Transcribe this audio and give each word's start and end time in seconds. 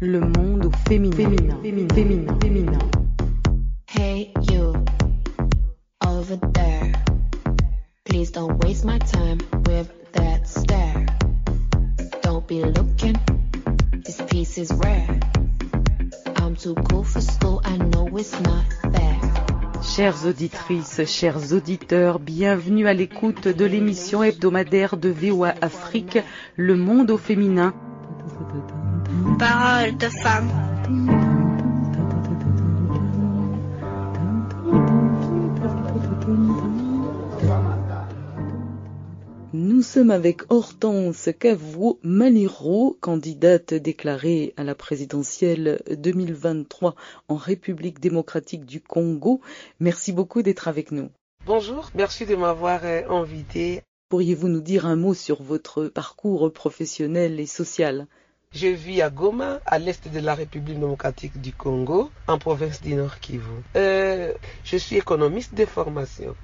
Le 0.00 0.20
monde 0.20 0.66
au 0.66 0.70
féminin. 0.88 1.16
Féminin. 1.16 1.56
Féminin. 1.60 1.88
Féminin. 1.92 2.38
féminin. 2.40 2.78
Hey 3.88 4.32
you, 4.48 4.72
over 6.06 6.36
there. 6.54 6.92
Please 8.04 8.30
don't 8.30 8.62
waste 8.62 8.84
my 8.84 9.00
time 9.00 9.38
with 9.66 9.88
that 10.12 10.46
stare. 10.46 11.04
Don't 12.22 12.46
be 12.46 12.62
looking, 12.62 13.16
this 14.04 14.22
piece 14.30 14.56
is 14.56 14.70
rare. 14.70 15.18
I'm 16.36 16.54
too 16.54 16.76
cool 16.88 17.02
for 17.02 17.20
school, 17.20 17.60
I 17.64 17.76
know 17.78 18.06
it's 18.16 18.40
not 18.42 18.66
fair. 18.92 19.18
Chères 19.82 20.26
auditrices, 20.26 21.06
chers 21.06 21.52
auditeurs, 21.52 22.20
bienvenue 22.20 22.86
à 22.86 22.94
l'écoute 22.94 23.48
de 23.48 23.64
l'émission 23.64 24.22
hebdomadaire 24.22 24.96
de 24.96 25.08
VOA 25.08 25.54
Afrique, 25.60 26.20
Le 26.54 26.76
monde 26.76 27.10
au 27.10 27.18
féminin. 27.18 27.74
Parole 29.78 29.96
de 29.96 30.08
femme. 30.08 30.50
Nous 39.52 39.82
sommes 39.82 40.10
avec 40.10 40.42
Hortense 40.50 41.28
Cavouo 41.38 42.00
Maliro, 42.02 42.98
candidate 43.00 43.72
déclarée 43.74 44.52
à 44.56 44.64
la 44.64 44.74
présidentielle 44.74 45.80
2023 45.96 46.96
en 47.28 47.36
République 47.36 48.00
démocratique 48.00 48.64
du 48.64 48.80
Congo. 48.80 49.40
Merci 49.78 50.10
beaucoup 50.10 50.42
d'être 50.42 50.66
avec 50.66 50.90
nous. 50.90 51.10
Bonjour, 51.46 51.90
merci 51.94 52.26
de 52.26 52.34
m'avoir 52.34 52.80
euh, 52.82 53.02
invité. 53.10 53.82
Pourriez-vous 54.08 54.48
nous 54.48 54.60
dire 54.60 54.86
un 54.86 54.96
mot 54.96 55.14
sur 55.14 55.40
votre 55.40 55.84
parcours 55.84 56.52
professionnel 56.52 57.38
et 57.38 57.46
social? 57.46 58.08
Je 58.54 58.66
vis 58.66 59.02
à 59.02 59.10
Goma, 59.10 59.60
à 59.66 59.78
l'est 59.78 60.08
de 60.08 60.20
la 60.20 60.34
République 60.34 60.80
démocratique 60.80 61.38
du 61.38 61.52
Congo, 61.52 62.10
en 62.26 62.38
province 62.38 62.80
du 62.80 62.94
Nord 62.94 63.20
Kivu. 63.20 63.44
Euh, 63.76 64.32
je 64.64 64.78
suis 64.78 64.96
économiste 64.96 65.54
de 65.54 65.66
formation. 65.66 66.34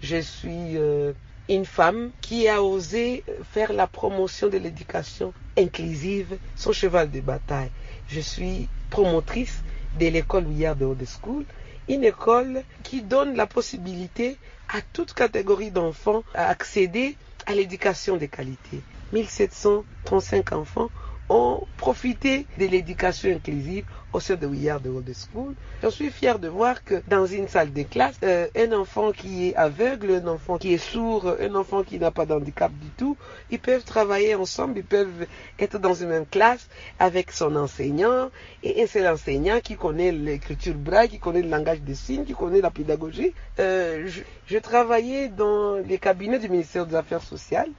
Je 0.00 0.16
suis 0.16 0.78
euh, 0.78 1.12
une 1.50 1.66
femme 1.66 2.10
qui 2.22 2.48
a 2.48 2.62
osé 2.62 3.22
faire 3.52 3.74
la 3.74 3.86
promotion 3.86 4.48
de 4.48 4.56
l'éducation 4.56 5.34
inclusive, 5.58 6.38
son 6.56 6.72
cheval 6.72 7.10
de 7.10 7.20
bataille. 7.20 7.70
Je 8.08 8.20
suis 8.20 8.66
promotrice 8.88 9.62
de 10.00 10.06
l'école 10.06 10.46
Ouillard 10.46 10.74
de 10.74 10.86
Haute 10.86 11.04
School, 11.04 11.44
une 11.86 12.04
école 12.04 12.64
qui 12.82 13.02
donne 13.02 13.36
la 13.36 13.46
possibilité 13.46 14.38
à 14.70 14.80
toute 14.94 15.12
catégorie 15.12 15.70
d'enfants 15.70 16.24
à 16.34 16.48
accéder 16.48 17.14
à 17.44 17.54
l'éducation 17.54 18.16
de 18.16 18.24
qualité. 18.24 18.80
1735 19.12 20.52
enfants 20.52 20.88
ont 21.32 21.66
profité 21.78 22.46
de 22.58 22.66
l'éducation 22.66 23.30
inclusive 23.30 23.84
au 24.12 24.20
sein 24.20 24.34
de 24.34 24.46
Ouillard 24.46 24.80
de 24.80 24.90
Old 24.90 25.10
School. 25.14 25.54
Je 25.82 25.88
suis 25.88 26.10
fière 26.10 26.38
de 26.38 26.48
voir 26.48 26.84
que 26.84 27.02
dans 27.08 27.24
une 27.24 27.48
salle 27.48 27.72
de 27.72 27.82
classe, 27.82 28.16
euh, 28.22 28.46
un 28.54 28.72
enfant 28.72 29.12
qui 29.12 29.48
est 29.48 29.56
aveugle, 29.56 30.20
un 30.22 30.26
enfant 30.28 30.58
qui 30.58 30.74
est 30.74 30.78
sourd, 30.92 31.34
un 31.40 31.54
enfant 31.54 31.82
qui 31.82 31.98
n'a 31.98 32.10
pas 32.10 32.26
d'handicap 32.26 32.70
du 32.72 32.88
tout, 32.90 33.16
ils 33.50 33.58
peuvent 33.58 33.84
travailler 33.84 34.34
ensemble, 34.34 34.78
ils 34.78 34.84
peuvent 34.84 35.26
être 35.58 35.78
dans 35.78 35.94
une 35.94 36.08
même 36.08 36.26
classe 36.26 36.68
avec 36.98 37.32
son 37.32 37.56
enseignant, 37.56 38.28
et, 38.62 38.80
et 38.80 38.86
c'est 38.86 39.02
l'enseignant 39.02 39.60
qui 39.60 39.76
connaît 39.76 40.12
l'écriture 40.12 40.74
braille, 40.74 41.08
qui 41.08 41.18
connaît 41.18 41.42
le 41.42 41.48
langage 41.48 41.80
des 41.80 41.94
signes, 41.94 42.24
qui 42.24 42.34
connaît 42.34 42.60
la 42.60 42.70
pédagogie. 42.70 43.32
Euh, 43.58 44.06
je 44.46 44.58
travaillais 44.58 45.28
dans 45.28 45.76
les 45.76 45.96
cabinets 45.96 46.38
du 46.38 46.50
ministère 46.50 46.84
des 46.86 46.94
Affaires 46.94 47.22
sociales 47.22 47.70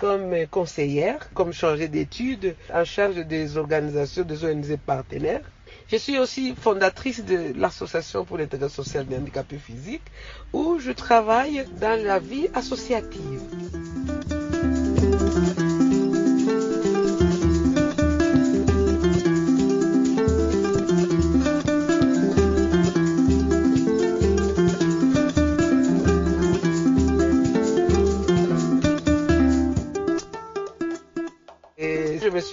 comme 0.00 0.46
conseillère, 0.46 1.28
comme 1.34 1.52
chargée 1.52 1.88
d'études 1.88 2.56
en 2.72 2.86
charge 2.86 3.16
des 3.16 3.58
organisations 3.58 4.22
des 4.24 4.46
ONG 4.46 4.78
partenaires. 4.78 5.42
Je 5.88 5.96
suis 5.96 6.18
aussi 6.18 6.54
fondatrice 6.54 7.22
de 7.22 7.52
l'Association 7.54 8.24
pour 8.24 8.38
l'intérêt 8.38 8.70
social 8.70 9.06
des 9.06 9.16
handicapés 9.18 9.58
physiques 9.58 10.06
où 10.54 10.78
je 10.78 10.92
travaille 10.92 11.66
dans 11.82 12.02
la 12.02 12.18
vie 12.18 12.48
associative. 12.54 13.42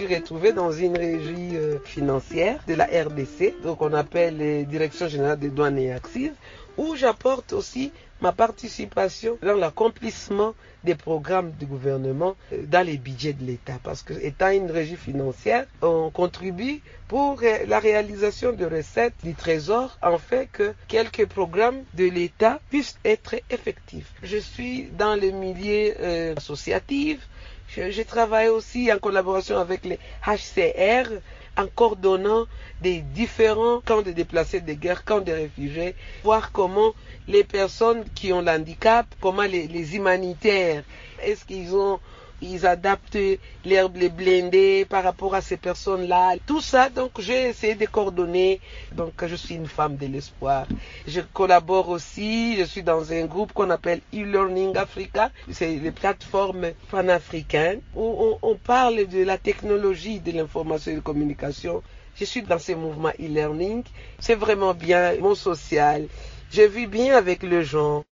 Suis 0.08 0.16
retrouvée 0.16 0.54
dans 0.54 0.72
une 0.72 0.98
régie 0.98 1.58
euh, 1.58 1.80
financière 1.84 2.64
de 2.66 2.76
la 2.76 2.86
RDC, 2.86 3.62
donc 3.62 3.82
on 3.82 3.92
appelle 3.94 4.38
les 4.38 4.64
Directions 4.66 5.10
générales 5.10 5.38
des 5.40 5.50
douanes 5.50 5.78
et 5.78 5.92
accises, 5.92 6.32
où 6.78 6.96
j'apporte 6.96 7.52
aussi 7.52 7.92
ma 8.22 8.32
participation 8.32 9.38
dans 9.42 9.56
l'accomplissement 9.56 10.56
des 10.86 10.96
programmes 10.96 11.52
du 11.60 11.66
gouvernement 11.66 12.36
euh, 12.54 12.64
dans 12.66 12.86
les 12.86 12.98
budgets 12.98 13.34
de 13.34 13.44
l'État. 13.44 13.80
Parce 13.84 14.02
que, 14.02 14.14
étant 14.14 14.50
une 14.50 14.72
régie 14.72 14.96
financière, 14.96 15.66
on 15.82 16.10
contribue 16.10 16.82
pour 17.10 17.42
la 17.68 17.80
réalisation 17.80 18.54
de 18.54 18.66
recettes 18.66 19.16
du 19.26 19.34
Trésor, 19.34 19.98
en 20.02 20.18
fait 20.18 20.48
que 20.52 20.74
quelques 20.88 21.26
programmes 21.26 21.84
de 21.96 22.06
l'État 22.06 22.62
puissent 22.70 22.98
être 23.04 23.36
effectifs. 23.50 24.14
Je 24.24 24.38
suis 24.38 24.84
dans 24.98 25.16
le 25.16 25.32
milieu 25.32 25.94
euh, 26.00 26.34
associatif, 26.38 27.28
je, 27.76 28.02
travaille 28.02 28.48
aussi 28.50 28.92
en 28.92 28.98
collaboration 29.00 29.58
avec 29.58 29.86
les 29.86 30.00
HCR, 30.26 31.10
en 31.58 31.68
coordonnant 31.68 32.46
des 32.82 33.02
différents 33.02 33.82
camps 33.82 34.02
de 34.04 34.12
déplacés 34.12 34.62
de 34.62 34.74
guerre, 34.74 35.04
camps 35.04 35.22
de 35.22 35.32
réfugiés, 35.32 35.96
voir 36.24 36.52
comment 36.52 36.94
les 37.28 37.44
personnes 37.44 38.04
qui 38.14 38.32
ont 38.32 38.42
l'handicap, 38.42 39.08
comment 39.22 39.42
les, 39.44 39.68
les 39.68 39.96
humanitaires, 39.96 40.84
est-ce 41.24 41.46
qu'ils 41.46 41.76
ont 41.76 42.00
ils 42.42 42.66
adaptent 42.66 43.18
l'herbe, 43.66 43.98
les 43.98 44.10
blindés 44.10 44.86
par 44.90 45.04
rapport 45.04 45.36
à 45.36 45.42
ces 45.42 45.58
personnes-là. 45.58 46.36
Tout 46.46 46.62
ça, 46.62 46.90
donc 46.90 47.20
j'ai 47.20 47.50
essayé 47.50 47.76
de 47.76 47.86
coordonner. 47.86 48.62
Donc 48.96 49.14
je 49.26 49.36
suis 49.36 49.56
une 49.56 49.68
femme 49.68 49.96
de 49.98 50.06
l'espoir. 50.08 50.68
Je 51.08 51.22
collabore 51.22 51.90
aussi, 51.90 52.58
je 52.58 52.64
suis 52.64 52.84
dans 52.84 53.12
un 53.12 53.26
groupe 53.26 53.54
qu'on 53.54 53.70
appelle 53.70 54.02
e-learning 54.14 54.76
Africa. 54.78 55.32
C'est 55.52 55.76
les 55.78 55.92
plateformes 55.92 56.72
panafricaines 56.92 57.82
où 57.96 58.38
on, 58.42 58.56
parle 58.56 59.08
de 59.08 59.24
la 59.24 59.38
technologie 59.38 60.20
de 60.20 60.32
l'information 60.32 60.92
et 60.92 60.96
de 60.96 61.00
la 61.00 61.04
communication. 61.04 61.82
Je 62.16 62.26
suis 62.26 62.42
dans 62.42 62.60
ces 62.60 62.76
mouvements 62.76 63.14
e-learning. 63.20 63.84
C'est 64.20 64.36
vraiment 64.36 64.74
bien, 64.74 65.16
mon 65.20 65.36
social. 65.36 66.08
Je 66.52 66.64
vis 66.64 66.88
bien 66.88 67.16
avec 67.16 67.44
les 67.44 67.64
gens. 67.64 68.04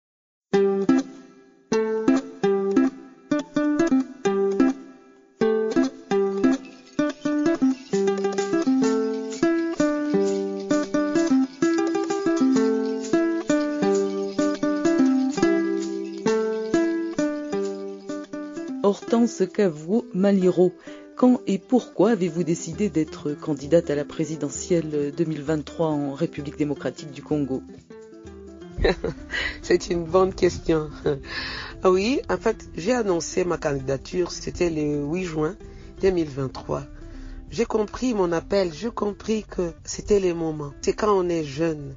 Hortense 18.85 19.41
Cavouo 19.51 20.05
Maliro. 20.13 20.71
Quand 21.15 21.41
et 21.47 21.57
pourquoi 21.57 22.11
avez-vous 22.11 22.43
décidé 22.43 22.87
d'être 22.87 23.31
candidate 23.31 23.89
à 23.89 23.95
la 23.95 24.05
présidentielle 24.05 25.11
2023 25.17 25.87
en 25.87 26.13
République 26.13 26.55
démocratique 26.55 27.09
du 27.09 27.23
Congo? 27.23 27.63
C'est 29.63 29.89
une 29.89 30.03
bonne 30.03 30.35
question. 30.35 30.91
Oui, 31.83 32.21
en 32.29 32.37
fait, 32.37 32.69
j'ai 32.75 32.91
annoncé 32.91 33.43
ma 33.43 33.57
candidature, 33.57 34.31
c'était 34.31 34.69
le 34.69 35.03
8 35.03 35.23
juin 35.23 35.55
2023. 36.03 36.83
J'ai 37.49 37.65
compris 37.65 38.13
mon 38.13 38.31
appel, 38.31 38.71
j'ai 38.71 38.91
compris 38.91 39.45
que 39.49 39.71
c'était 39.83 40.19
le 40.19 40.35
moment. 40.35 40.73
C'est 40.83 40.93
quand 40.93 41.17
on 41.17 41.27
est 41.27 41.43
jeune, 41.43 41.95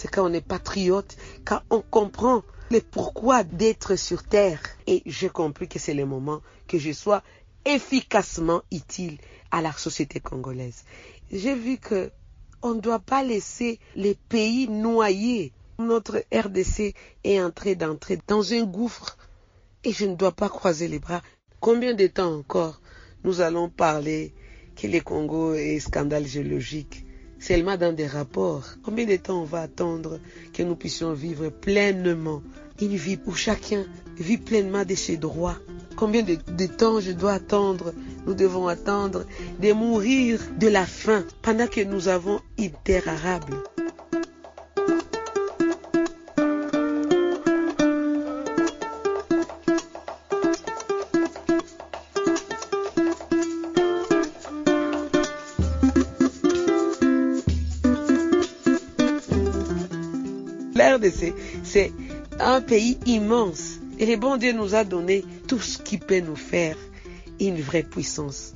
c'est 0.00 0.08
quand 0.08 0.30
on 0.30 0.32
est 0.32 0.40
patriote, 0.40 1.14
quand 1.44 1.60
on 1.68 1.82
comprend 1.82 2.42
le 2.70 2.80
pourquoi 2.80 3.44
d'être 3.44 3.96
sur 3.96 4.22
Terre. 4.22 4.62
Et 4.86 5.02
j'ai 5.04 5.28
compris 5.28 5.68
que 5.68 5.78
c'est 5.78 5.92
le 5.92 6.06
moment 6.06 6.40
que 6.66 6.78
je 6.78 6.90
sois 6.92 7.22
efficacement 7.66 8.62
utile 8.72 9.18
à 9.50 9.60
la 9.60 9.72
société 9.72 10.18
congolaise. 10.18 10.84
J'ai 11.30 11.54
vu 11.54 11.76
que 11.76 12.10
on 12.62 12.74
ne 12.76 12.80
doit 12.80 12.98
pas 13.00 13.22
laisser 13.22 13.78
les 13.94 14.14
pays 14.14 14.68
noyer. 14.68 15.52
Notre 15.78 16.24
RDC 16.32 16.94
est 17.24 17.42
entré 17.42 17.74
d'entrer 17.74 18.18
dans 18.26 18.54
un 18.54 18.62
gouffre 18.62 19.18
et 19.84 19.92
je 19.92 20.06
ne 20.06 20.14
dois 20.14 20.32
pas 20.32 20.48
croiser 20.48 20.88
les 20.88 20.98
bras. 20.98 21.20
Combien 21.60 21.92
de 21.92 22.06
temps 22.06 22.34
encore 22.34 22.80
nous 23.22 23.42
allons 23.42 23.68
parler 23.68 24.32
que 24.76 24.86
le 24.86 25.00
Congo 25.00 25.52
est 25.52 25.78
scandale 25.80 26.26
géologique? 26.26 27.04
Seulement 27.40 27.76
dans 27.76 27.92
des 27.92 28.06
rapports. 28.06 28.64
Combien 28.84 29.06
de 29.06 29.16
temps 29.16 29.40
on 29.42 29.44
va 29.44 29.62
attendre 29.62 30.20
que 30.52 30.62
nous 30.62 30.76
puissions 30.76 31.12
vivre 31.12 31.48
pleinement 31.48 32.42
une 32.80 32.96
vie 32.96 33.18
où 33.26 33.34
chacun 33.34 33.84
vit 34.18 34.38
pleinement 34.38 34.84
de 34.84 34.94
ses 34.94 35.16
droits? 35.16 35.56
Combien 35.96 36.22
de, 36.22 36.66
temps 36.66 37.00
je 37.00 37.12
dois 37.12 37.32
attendre 37.32 37.92
nous 38.26 38.34
devons 38.34 38.68
attendre 38.68 39.24
de 39.60 39.72
mourir 39.72 40.40
de 40.58 40.68
la 40.68 40.86
faim 40.86 41.24
pendant 41.42 41.66
que 41.66 41.80
nous 41.80 42.08
avons 42.08 42.40
une 42.58 42.70
c'est 61.72 61.92
un 62.40 62.60
pays 62.60 62.98
immense. 63.06 63.78
Et 64.00 64.06
le 64.06 64.16
bon 64.16 64.36
Dieu 64.36 64.52
nous 64.52 64.74
a 64.74 64.82
donné 64.82 65.24
tout 65.46 65.60
ce 65.60 65.78
qui 65.78 65.98
peut 65.98 66.18
nous 66.18 66.34
faire 66.34 66.76
une 67.38 67.60
vraie 67.60 67.84
puissance 67.84 68.54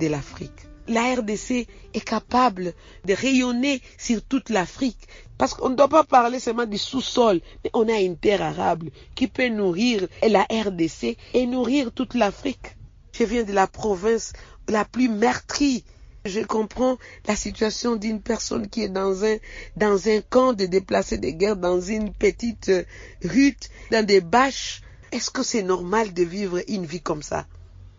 de 0.00 0.06
l'Afrique. 0.06 0.50
La 0.88 1.14
RDC 1.14 1.66
est 1.92 2.04
capable 2.04 2.72
de 3.04 3.12
rayonner 3.12 3.82
sur 3.98 4.22
toute 4.22 4.48
l'Afrique. 4.48 5.08
Parce 5.36 5.52
qu'on 5.52 5.68
ne 5.68 5.74
doit 5.74 5.88
pas 5.88 6.04
parler 6.04 6.38
seulement 6.38 6.64
du 6.64 6.78
sous-sol, 6.78 7.40
mais 7.64 7.70
on 7.74 7.86
a 7.88 8.00
une 8.00 8.16
terre 8.16 8.40
arable 8.40 8.90
qui 9.14 9.26
peut 9.26 9.48
nourrir 9.48 10.06
la 10.26 10.46
RDC 10.50 11.18
et 11.34 11.46
nourrir 11.46 11.92
toute 11.92 12.14
l'Afrique. 12.14 12.76
Je 13.12 13.24
viens 13.24 13.44
de 13.44 13.52
la 13.52 13.66
province 13.66 14.32
la 14.68 14.86
plus 14.86 15.10
meurtrie 15.10 15.84
je 16.24 16.40
comprends 16.40 16.96
la 17.26 17.36
situation 17.36 17.96
d'une 17.96 18.20
personne 18.20 18.68
qui 18.68 18.82
est 18.82 18.88
dans 18.88 19.24
un, 19.24 19.36
dans 19.76 20.08
un 20.08 20.20
camp 20.22 20.54
de 20.54 20.64
déplacés 20.64 21.18
de 21.18 21.28
guerre, 21.28 21.56
dans 21.56 21.80
une 21.80 22.12
petite 22.12 22.70
euh, 22.70 22.84
hutte, 23.22 23.68
dans 23.90 24.04
des 24.04 24.22
bâches. 24.22 24.80
Est-ce 25.12 25.30
que 25.30 25.42
c'est 25.42 25.62
normal 25.62 26.14
de 26.14 26.22
vivre 26.22 26.60
une 26.68 26.86
vie 26.86 27.02
comme 27.02 27.22
ça? 27.22 27.46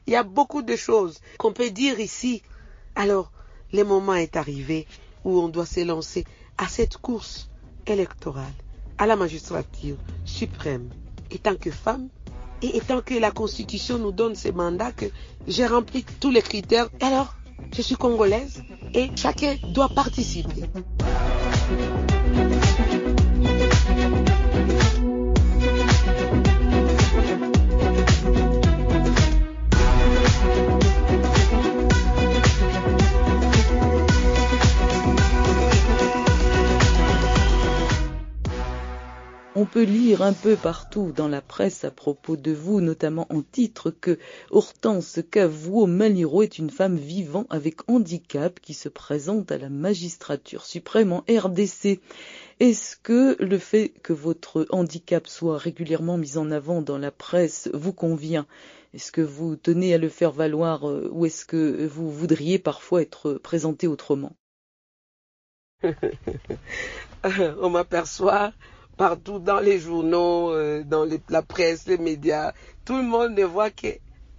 Il 0.08 0.14
y 0.14 0.16
a 0.16 0.24
beaucoup 0.24 0.64
de 0.64 0.76
choses 0.76 1.20
qu'on 1.38 1.54
peut 1.54 1.70
dire 1.70 2.00
ici. 2.00 2.42
Alors, 2.96 3.32
le 3.74 3.84
moment 3.84 4.16
est 4.16 4.36
arrivé 4.36 4.88
où 5.24 5.40
on 5.40 5.48
doit 5.48 5.66
se 5.66 5.82
lancer 5.82 6.26
à 6.58 6.68
cette 6.68 6.98
course 6.98 7.50
électorale, 7.86 8.54
à 8.98 9.06
la 9.06 9.16
magistrature 9.16 9.98
suprême. 10.26 10.90
Et 11.30 11.38
tant 11.38 11.56
que 11.56 11.72
femme, 11.72 12.10
et 12.62 12.80
tant 12.82 13.02
que 13.02 13.14
la 13.14 13.32
Constitution 13.32 14.00
nous 14.00 14.12
donne 14.12 14.36
ce 14.36 14.50
mandat, 14.50 14.92
que 14.92 15.06
j'ai 15.48 15.68
rempli 15.68 16.04
tous 16.20 16.32
les 16.32 16.42
critères, 16.42 16.90
alors 17.02 17.36
je 17.76 17.82
suis 17.82 17.96
congolaise 17.96 18.64
et 18.94 19.10
chacun 19.16 19.56
doit 19.74 19.90
participer. 19.90 20.64
Peut 39.76 39.84
lire 39.84 40.22
un 40.22 40.32
peu 40.32 40.56
partout 40.56 41.12
dans 41.14 41.28
la 41.28 41.42
presse 41.42 41.84
à 41.84 41.92
propos 41.92 42.38
de 42.38 42.54
vous, 42.54 42.80
notamment 42.80 43.28
en 43.30 43.42
titre, 43.42 43.92
que 43.92 44.18
Hortense 44.50 45.20
Cavouo 45.30 45.86
Maliro 45.86 46.44
est 46.44 46.60
une 46.60 46.70
femme 46.70 46.96
vivant 46.96 47.46
avec 47.50 47.82
handicap 47.90 48.62
qui 48.62 48.74
se 48.74 48.88
présente 48.88 49.52
à 49.52 49.58
la 49.58 49.68
magistrature 49.68 50.66
suprême 50.66 51.12
en 51.12 51.26
RDC. 51.30 52.00
Est-ce 52.62 52.96
que 52.96 53.36
le 53.44 53.58
fait 53.58 53.90
que 54.02 54.14
votre 54.14 54.66
handicap 54.70 55.28
soit 55.28 55.58
régulièrement 55.58 56.18
mis 56.18 56.38
en 56.38 56.52
avant 56.52 56.82
dans 56.82 56.98
la 56.98 57.12
presse 57.12 57.70
vous 57.74 57.92
convient? 57.92 58.48
Est-ce 58.94 59.12
que 59.12 59.20
vous 59.20 59.58
tenez 59.58 59.94
à 59.94 59.98
le 59.98 60.08
faire 60.08 60.32
valoir 60.32 60.90
euh, 60.90 61.10
ou 61.12 61.26
est-ce 61.26 61.46
que 61.46 61.86
vous 61.86 62.10
voudriez 62.10 62.60
parfois 62.60 63.02
être 63.02 63.34
présenté 63.34 63.88
autrement? 63.88 64.38
On 67.62 67.70
m'aperçoit 67.70 68.54
partout 68.98 69.40
dans 69.40 69.60
les 69.60 69.80
journaux, 69.80 70.52
euh, 70.52 70.84
dans 70.84 71.08
la 71.30 71.42
presse, 71.42 71.88
les 71.88 71.98
médias, 71.98 72.54
tout 72.86 72.96
le 72.98 73.04
monde 73.04 73.34
ne 73.34 73.44
voit 73.44 73.72
que 73.72 73.88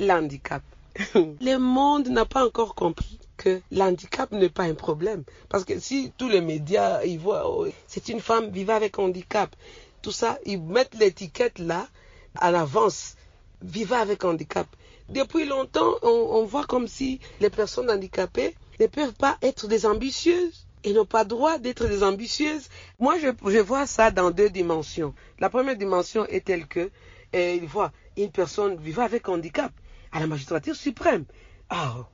l'handicap. 0.00 0.62
le 1.14 1.56
monde 1.58 2.08
n'a 2.08 2.25
pas 2.25 2.44
encore 2.47 2.75
compris 2.75 3.19
que 3.37 3.61
l'handicap 3.70 4.32
n'est 4.32 4.49
pas 4.49 4.64
un 4.64 4.75
problème. 4.75 5.25
Parce 5.49 5.64
que 5.64 5.79
si 5.79 6.12
tous 6.17 6.29
les 6.29 6.41
médias, 6.41 7.03
ils 7.05 7.19
voient, 7.19 7.50
oh, 7.50 7.67
c'est 7.87 8.08
une 8.08 8.20
femme 8.20 8.50
vivant 8.50 8.75
avec 8.75 8.99
handicap, 8.99 9.55
tout 10.03 10.12
ça, 10.12 10.38
ils 10.47 10.61
mettent 10.61 10.94
l'étiquette 10.94 11.59
là, 11.59 11.87
à 12.35 12.50
l'avance, 12.50 13.17
vivant 13.62 14.00
avec 14.00 14.25
handicap. 14.25 14.67
Depuis 15.09 15.44
longtemps, 15.44 15.94
on, 16.02 16.09
on 16.09 16.44
voit 16.44 16.64
comme 16.64 16.88
si 16.88 17.20
les 17.41 17.50
personnes 17.50 17.91
handicapées 17.91 18.55
ne 18.81 18.87
peuvent 18.87 19.14
pas 19.14 19.37
être 19.43 19.69
des 19.69 19.87
ambitieuses 19.87 20.65
ils 20.87 20.94
n'ont 20.94 21.05
pas 21.05 21.25
droit 21.25 21.59
d'être 21.59 21.87
des 21.88 22.05
ambitieuses. 22.05 22.69
Moi, 23.00 23.17
je, 23.19 23.59
vois 23.59 23.87
ça 23.87 24.12
dans 24.12 24.31
deux 24.31 24.49
dimensions. 24.49 25.15
La 25.41 25.50
première 25.50 25.77
dimension 25.77 26.25
est 26.27 26.44
telle 26.44 26.69
que 26.69 26.91
eh, 27.33 27.56
il 27.56 27.67
voit 27.67 27.91
une 28.17 28.31
personne 28.31 28.77
vivant 28.77 29.03
avec 29.03 29.29
handicap 29.29 29.73
à 30.12 30.21
la 30.21 30.29
magistrature 30.29 30.77
suprême. 30.77 31.25
Oh, 31.73 32.05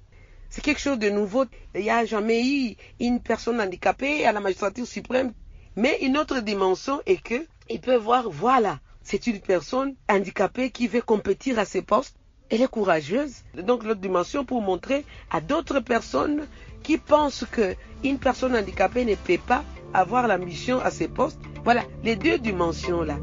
c'est 0.49 0.65
quelque 0.65 0.81
chose 0.81 0.99
de 0.99 1.11
nouveau. 1.11 1.45
Il 1.75 1.83
n'y 1.83 1.91
a 1.91 2.07
jamais 2.07 2.43
eu 2.47 2.77
une 2.99 3.21
personne 3.21 3.61
handicapée 3.61 4.25
à 4.25 4.33
la 4.33 4.41
magistrature 4.41 4.87
suprême. 4.87 5.35
Mais 5.77 5.99
une 6.01 6.17
autre 6.17 6.41
dimension 6.41 7.03
est 7.05 7.23
que 7.23 7.47
il 7.69 7.81
peut 7.81 7.97
voir, 7.97 8.31
voilà, 8.31 8.81
c'est 9.03 9.27
une 9.27 9.41
personne 9.41 9.95
handicapée 10.09 10.71
qui 10.71 10.89
veut 10.89 11.03
compétir 11.03 11.59
à 11.59 11.67
ses 11.67 11.83
postes. 11.83 12.17
Elle 12.53 12.61
est 12.61 12.69
courageuse. 12.69 13.33
Donc 13.55 13.83
l'autre 13.83 14.01
dimension 14.03 14.45
pour 14.45 14.61
montrer 14.61 15.07
à 15.31 15.41
d'autres 15.41 15.81
personnes 15.81 16.47
qui 16.83 16.99
pensent 16.99 17.47
qu'une 17.51 18.19
personne 18.19 18.55
handicapée 18.55 19.07
ne 19.07 19.15
peut 19.15 19.39
pas 19.39 19.65
avoir 19.95 20.29
la 20.29 20.37
mission 20.37 20.79
à 20.79 20.91
ses 20.91 21.09
postes. 21.09 21.41
Voilà, 21.65 21.83
les 22.05 22.15
deux 22.15 22.39
dimensions 22.39 23.03
là. 23.05 23.17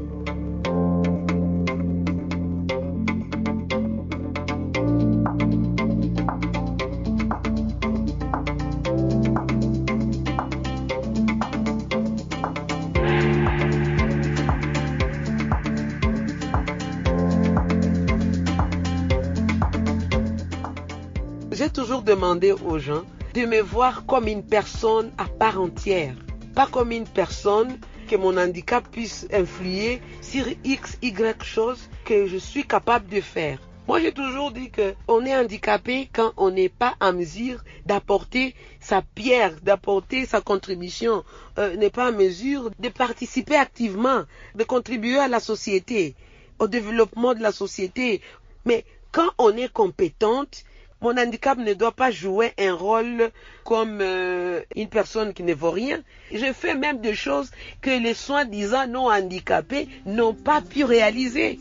Demandé 22.10 22.50
aux 22.50 22.80
gens 22.80 23.04
de 23.34 23.46
me 23.46 23.60
voir 23.60 24.04
comme 24.04 24.26
une 24.26 24.42
personne 24.42 25.12
à 25.16 25.26
part 25.26 25.60
entière, 25.60 26.16
pas 26.56 26.66
comme 26.66 26.90
une 26.90 27.06
personne 27.06 27.78
que 28.08 28.16
mon 28.16 28.36
handicap 28.36 28.82
puisse 28.90 29.28
influer 29.32 30.02
sur 30.20 30.44
X, 30.64 30.98
Y 31.02 31.44
chose 31.44 31.88
que 32.04 32.26
je 32.26 32.36
suis 32.36 32.66
capable 32.66 33.08
de 33.08 33.20
faire. 33.20 33.60
Moi, 33.86 34.00
j'ai 34.00 34.10
toujours 34.10 34.50
dit 34.50 34.70
que 34.70 34.94
on 35.06 35.24
est 35.24 35.36
handicapé 35.36 36.10
quand 36.12 36.32
on 36.36 36.50
n'est 36.50 36.68
pas 36.68 36.96
en 37.00 37.12
mesure 37.12 37.62
d'apporter 37.86 38.56
sa 38.80 39.02
pierre, 39.02 39.54
d'apporter 39.62 40.26
sa 40.26 40.40
contribution, 40.40 41.22
euh, 41.58 41.76
n'est 41.76 41.90
pas 41.90 42.10
en 42.10 42.16
mesure 42.16 42.72
de 42.80 42.88
participer 42.88 43.54
activement, 43.54 44.24
de 44.56 44.64
contribuer 44.64 45.18
à 45.18 45.28
la 45.28 45.38
société, 45.38 46.16
au 46.58 46.66
développement 46.66 47.34
de 47.34 47.40
la 47.40 47.52
société. 47.52 48.20
Mais 48.64 48.84
quand 49.12 49.30
on 49.38 49.56
est 49.56 49.72
compétente, 49.72 50.64
mon 51.02 51.16
handicap 51.16 51.56
ne 51.58 51.72
doit 51.72 51.92
pas 51.92 52.10
jouer 52.10 52.52
un 52.58 52.74
rôle 52.74 53.30
comme 53.64 54.00
euh, 54.02 54.60
une 54.76 54.88
personne 54.88 55.32
qui 55.32 55.42
ne 55.42 55.54
vaut 55.54 55.70
rien. 55.70 56.00
Je 56.32 56.52
fais 56.52 56.74
même 56.74 57.00
des 57.00 57.14
choses 57.14 57.50
que 57.80 57.90
les 57.90 58.14
soi-disant 58.14 58.86
non 58.86 59.10
handicapés 59.10 59.88
n'ont 60.04 60.34
pas 60.34 60.60
pu 60.60 60.84
réaliser 60.84 61.58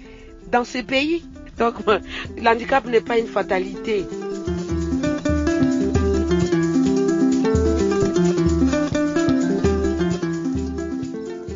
dans 0.52 0.66
ce 0.66 0.80
pays. 0.80 1.24
Donc, 1.58 1.76
l'handicap 2.38 2.86
n'est 2.86 3.02
pas 3.02 3.18
une 3.18 3.28
fatalité. 3.28 4.06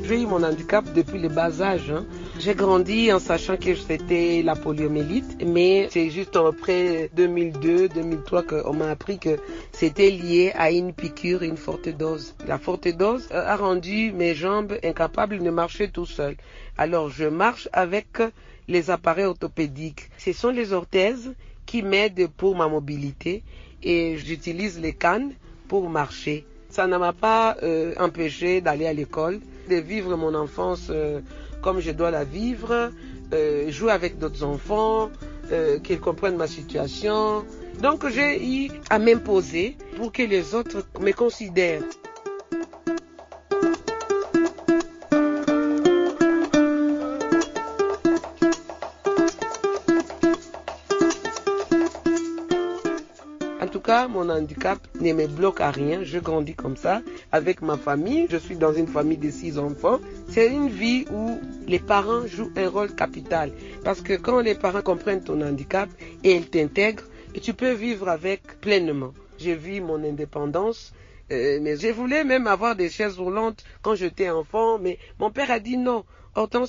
J'ai 0.08 0.22
eu 0.22 0.26
mon 0.26 0.44
handicap 0.44 0.86
depuis 0.94 1.20
le 1.20 1.30
bas 1.30 1.62
âge. 1.62 1.92
Hein. 1.92 2.06
J'ai 2.40 2.56
grandi 2.56 3.14
en 3.14 3.20
sachant 3.20 3.58
que 3.58 3.76
c'était 3.76 4.42
la 4.44 4.56
poliomyélite, 4.56 5.46
mais 5.46 5.88
c'est 5.92 6.10
juste 6.10 6.36
après 6.36 7.12
2002-2003 7.16 8.64
qu'on 8.64 8.74
m'a 8.74 8.90
appris 8.90 9.20
que 9.20 9.38
c'était 9.72 10.10
lié 10.10 10.52
à 10.56 10.72
une 10.72 10.94
piqûre, 10.94 11.44
une 11.44 11.58
forte 11.58 11.90
dose. 11.90 12.34
La 12.48 12.58
forte 12.58 12.88
dose 12.88 13.32
a 13.32 13.56
rendu 13.56 14.12
mes 14.12 14.34
jambes 14.34 14.74
incapables 14.84 15.44
de 15.44 15.50
marcher 15.52 15.90
tout 15.92 16.08
seul. 16.08 16.36
Alors 16.76 17.10
je 17.10 17.26
marche 17.26 17.70
avec 17.72 18.08
les 18.68 18.90
appareils 18.90 19.26
orthopédiques. 19.26 20.10
Ce 20.18 20.34
sont 20.34 20.50
les 20.50 20.74
orthèses 20.74 21.34
qui 21.68 21.84
m'aident 21.84 22.30
pour 22.36 22.56
ma 22.56 22.68
mobilité 22.68 23.44
et 23.84 24.18
j'utilise 24.18 24.80
les 24.82 24.94
cannes 24.94 25.34
pour 25.68 25.88
marcher. 25.88 26.48
Ça 26.72 26.88
ne 26.88 26.98
m'a 26.98 27.14
pas 27.14 27.58
euh, 27.62 27.94
empêché 28.00 28.60
d'aller 28.60 28.88
à 28.88 28.94
l'école, 28.94 29.40
de 29.70 29.76
vivre 29.76 30.18
mon 30.18 30.34
enfance. 30.34 30.88
Euh, 30.90 31.20
comme 31.64 31.80
je 31.80 31.92
dois 31.92 32.12
la 32.12 32.26
vivre, 32.26 32.92
euh, 33.34 33.72
jouer 33.72 33.92
avec 33.92 34.20
d'autres 34.20 34.44
enfants, 34.44 35.10
euh, 35.52 35.80
qu'ils 35.80 36.00
comprennent 36.00 36.36
ma 36.38 36.48
situation. 36.48 37.44
Donc 37.82 38.08
j'ai 38.10 38.46
eu 38.46 38.70
à 38.90 39.00
m'imposer 39.00 39.78
pour 39.98 40.12
que 40.12 40.22
les 40.24 40.54
autres 40.54 40.86
me 41.00 41.12
considèrent. 41.12 41.84
Cas, 53.94 54.08
mon 54.08 54.28
handicap 54.32 54.80
ne 55.02 55.14
me 55.14 55.28
bloque 55.28 55.62
à 55.62 55.70
rien. 55.70 56.04
Je 56.04 56.18
grandis 56.18 56.56
comme 56.56 56.76
ça 56.76 57.04
avec 57.32 57.62
ma 57.62 57.78
famille. 57.78 58.26
Je 58.28 58.38
suis 58.38 58.56
dans 58.56 58.74
une 58.74 58.88
famille 58.88 59.20
de 59.20 59.30
six 59.30 59.60
enfants. 59.60 60.00
C'est 60.30 60.52
une 60.52 60.68
vie 60.68 61.06
où 61.12 61.40
les 61.68 61.78
parents 61.78 62.26
jouent 62.26 62.52
un 62.56 62.70
rôle 62.70 62.96
capital. 62.96 63.52
Parce 63.84 64.02
que 64.02 64.14
quand 64.16 64.40
les 64.40 64.56
parents 64.56 64.82
comprennent 64.82 65.24
ton 65.24 65.40
handicap 65.42 65.90
et 66.24 66.36
ils 66.36 66.50
t'intègrent, 66.50 67.04
tu 67.40 67.54
peux 67.54 67.74
vivre 67.74 68.10
avec 68.10 68.60
pleinement. 68.62 69.14
J'ai 69.38 69.54
vu 69.54 69.80
mon 69.80 70.04
indépendance. 70.04 70.92
euh, 71.32 71.60
mais 71.62 71.78
je 71.78 71.90
voulais 71.90 72.24
même 72.24 72.48
avoir 72.48 72.76
des 72.76 72.90
chaises 72.90 73.20
roulantes 73.20 73.64
quand 73.84 73.94
j'étais 73.94 74.32
enfant, 74.32 74.80
mais 74.80 74.98
mon 75.20 75.30
père 75.30 75.52
a 75.52 75.60
dit 75.60 75.78
non. 75.78 76.04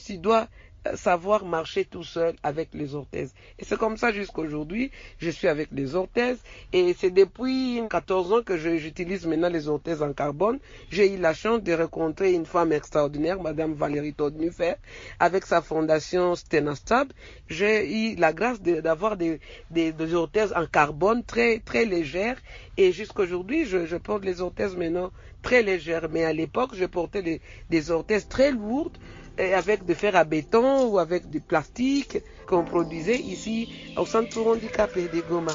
Tu 0.05 0.19
dois 0.19 0.43
euh, 0.43 0.47
savoir 0.95 1.45
marcher 1.45 1.85
tout 1.85 2.05
seul 2.05 2.35
avec 2.43 2.69
les 2.75 2.95
orthèses. 2.95 3.35
Et 3.59 3.65
c'est 3.65 3.79
comme 3.79 3.97
ça 3.97 4.13
jusqu'aujourd'hui, 4.13 4.91
je 5.19 5.31
suis 5.31 5.49
avec 5.49 5.69
les 5.73 5.95
orthèses 5.95 6.39
et 6.73 6.95
c'est 6.99 7.11
depuis 7.11 7.81
14 7.89 8.33
ans 8.33 8.43
que 8.43 8.57
j'utilise 8.57 9.27
maintenant 9.27 9.49
les 9.49 9.69
orthèses 9.69 10.03
en 10.03 10.13
carbone. 10.13 10.59
J'ai 10.91 11.15
eu 11.15 11.19
la 11.19 11.35
chance 11.35 11.63
de 11.63 11.73
rencontrer 11.73 12.33
une 12.33 12.47
femme 12.47 12.73
extraordinaire, 12.73 13.41
Madame 13.41 13.75
Valérie 13.75 14.15
Todnufer, 14.15 14.75
avec 15.19 15.47
sa 15.47 15.63
fondation 15.63 16.35
Stenastab. 16.35 17.13
J'ai 17.49 18.13
eu 18.13 18.17
la 18.17 18.33
grâce 18.33 18.61
d'avoir 18.61 19.17
des, 19.17 19.41
des, 19.71 20.15
orthèses 20.15 20.53
en 20.55 20.67
carbone 20.67 21.25
très, 21.25 21.59
très 21.61 21.85
légères 21.85 22.37
et 22.77 22.93
jusqu'aujourd'hui, 22.93 23.65
je, 23.65 23.87
je 23.87 23.97
porte 23.97 24.25
les 24.25 24.41
orthèses 24.41 24.77
maintenant 24.77 25.11
très 25.45 25.63
légères. 25.63 26.09
Mais 26.11 26.25
à 26.25 26.33
l'époque, 26.33 26.73
je 26.75 26.87
portais 26.87 27.41
des, 27.71 27.91
orthèses 27.91 28.27
très 28.27 28.51
lourdes 28.51 28.97
avec 29.39 29.85
des 29.85 29.95
fer 29.95 30.15
à 30.17 30.25
béton 30.25 30.87
ou 30.89 30.99
avec 30.99 31.29
du 31.29 31.41
plastique 31.41 32.19
qu'on 32.47 32.65
produisait 32.65 33.19
ici 33.19 33.69
au 33.97 34.07
centre 34.07 34.31
pour 34.31 34.49
handicapés 34.49 35.09
de 35.09 35.21
Goma. 35.21 35.53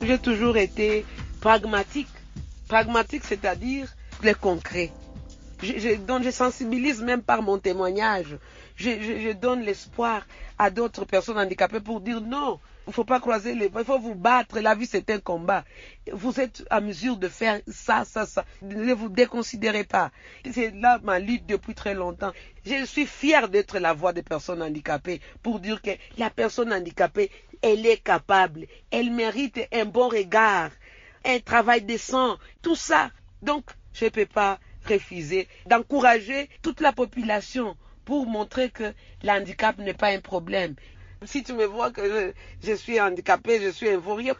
J'ai 0.00 0.18
toujours 0.18 0.56
été 0.56 1.04
pragmatique. 1.40 2.08
Pragmatique, 2.68 3.24
c'est-à-dire 3.24 3.88
le 4.22 4.32
concret. 4.34 4.90
Je, 5.62 5.72
je, 5.78 5.94
donc 5.96 6.22
je 6.22 6.30
sensibilise 6.30 7.02
même 7.02 7.22
par 7.22 7.42
mon 7.42 7.58
témoignage. 7.58 8.38
Je, 8.78 9.32
donne 9.32 9.62
l'espoir 9.62 10.24
à 10.56 10.70
d'autres 10.70 11.04
personnes 11.04 11.36
handicapées 11.36 11.80
pour 11.80 12.00
dire 12.00 12.20
non, 12.20 12.60
il 12.86 12.90
ne 12.90 12.92
faut 12.92 13.04
pas 13.04 13.18
croiser 13.18 13.56
les 13.56 13.68
bras, 13.68 13.80
il 13.80 13.84
faut 13.86 13.98
vous 13.98 14.14
battre. 14.14 14.60
La 14.60 14.76
vie, 14.76 14.86
c'est 14.86 15.10
un 15.10 15.18
combat. 15.18 15.64
Vous 16.12 16.38
êtes 16.38 16.64
à 16.70 16.80
mesure 16.80 17.16
de 17.16 17.26
faire 17.26 17.60
ça, 17.66 18.04
ça, 18.04 18.24
ça. 18.24 18.44
Ne 18.62 18.94
vous 18.94 19.08
déconsidérez 19.08 19.82
pas. 19.82 20.12
C'est 20.52 20.70
là 20.70 21.00
ma 21.02 21.18
lutte 21.18 21.44
depuis 21.44 21.74
très 21.74 21.94
longtemps. 21.94 22.30
Je 22.64 22.84
suis 22.84 23.06
fière 23.06 23.48
d'être 23.48 23.80
la 23.80 23.94
voix 23.94 24.12
des 24.12 24.22
personnes 24.22 24.62
handicapées 24.62 25.20
pour 25.42 25.58
dire 25.58 25.82
que 25.82 25.90
la 26.16 26.30
personne 26.30 26.72
handicapée, 26.72 27.32
elle 27.62 27.84
est 27.84 27.98
capable. 27.98 28.66
Elle 28.92 29.10
mérite 29.10 29.58
un 29.72 29.86
bon 29.86 30.08
regard, 30.08 30.70
un 31.24 31.40
travail 31.40 31.82
décent, 31.82 32.38
tout 32.62 32.76
ça. 32.76 33.10
Donc, 33.42 33.64
je 33.92 34.04
ne 34.04 34.10
peux 34.10 34.26
pas 34.26 34.60
refuser 34.88 35.48
d'encourager 35.66 36.48
toute 36.62 36.80
la 36.80 36.92
population 36.92 37.76
pour 38.08 38.26
montrer 38.26 38.70
que 38.70 38.94
l'handicap 39.22 39.76
n'est 39.76 39.92
pas 39.92 40.08
un 40.08 40.20
problème. 40.20 40.76
Si 41.26 41.42
tu 41.42 41.52
me 41.52 41.66
vois 41.66 41.90
que 41.90 42.02
je, 42.08 42.66
je 42.66 42.72
suis 42.74 42.98
handicapé, 42.98 43.60
je 43.60 43.68
suis 43.68 43.90
un 43.90 43.98
vaurien, 43.98 44.32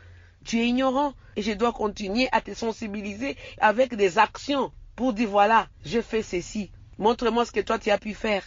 tu 0.43 0.59
es 0.59 0.69
ignorant 0.69 1.13
et 1.37 1.43
je 1.43 1.53
dois 1.53 1.75
continuer 1.75 2.31
à 2.33 2.41
te 2.41 2.55
sensibiliser 2.55 3.37
avec 3.61 3.95
des 3.95 4.17
actions 4.17 4.73
pour 4.97 5.13
dire 5.13 5.29
voilà, 5.29 5.69
je 5.85 6.01
fais 6.01 6.23
ceci. 6.23 6.71
Montre-moi 6.97 7.45
ce 7.45 7.53
que 7.53 7.61
toi 7.61 7.79
tu 7.79 7.91
as 7.91 7.99
pu 7.99 8.15
faire. 8.15 8.43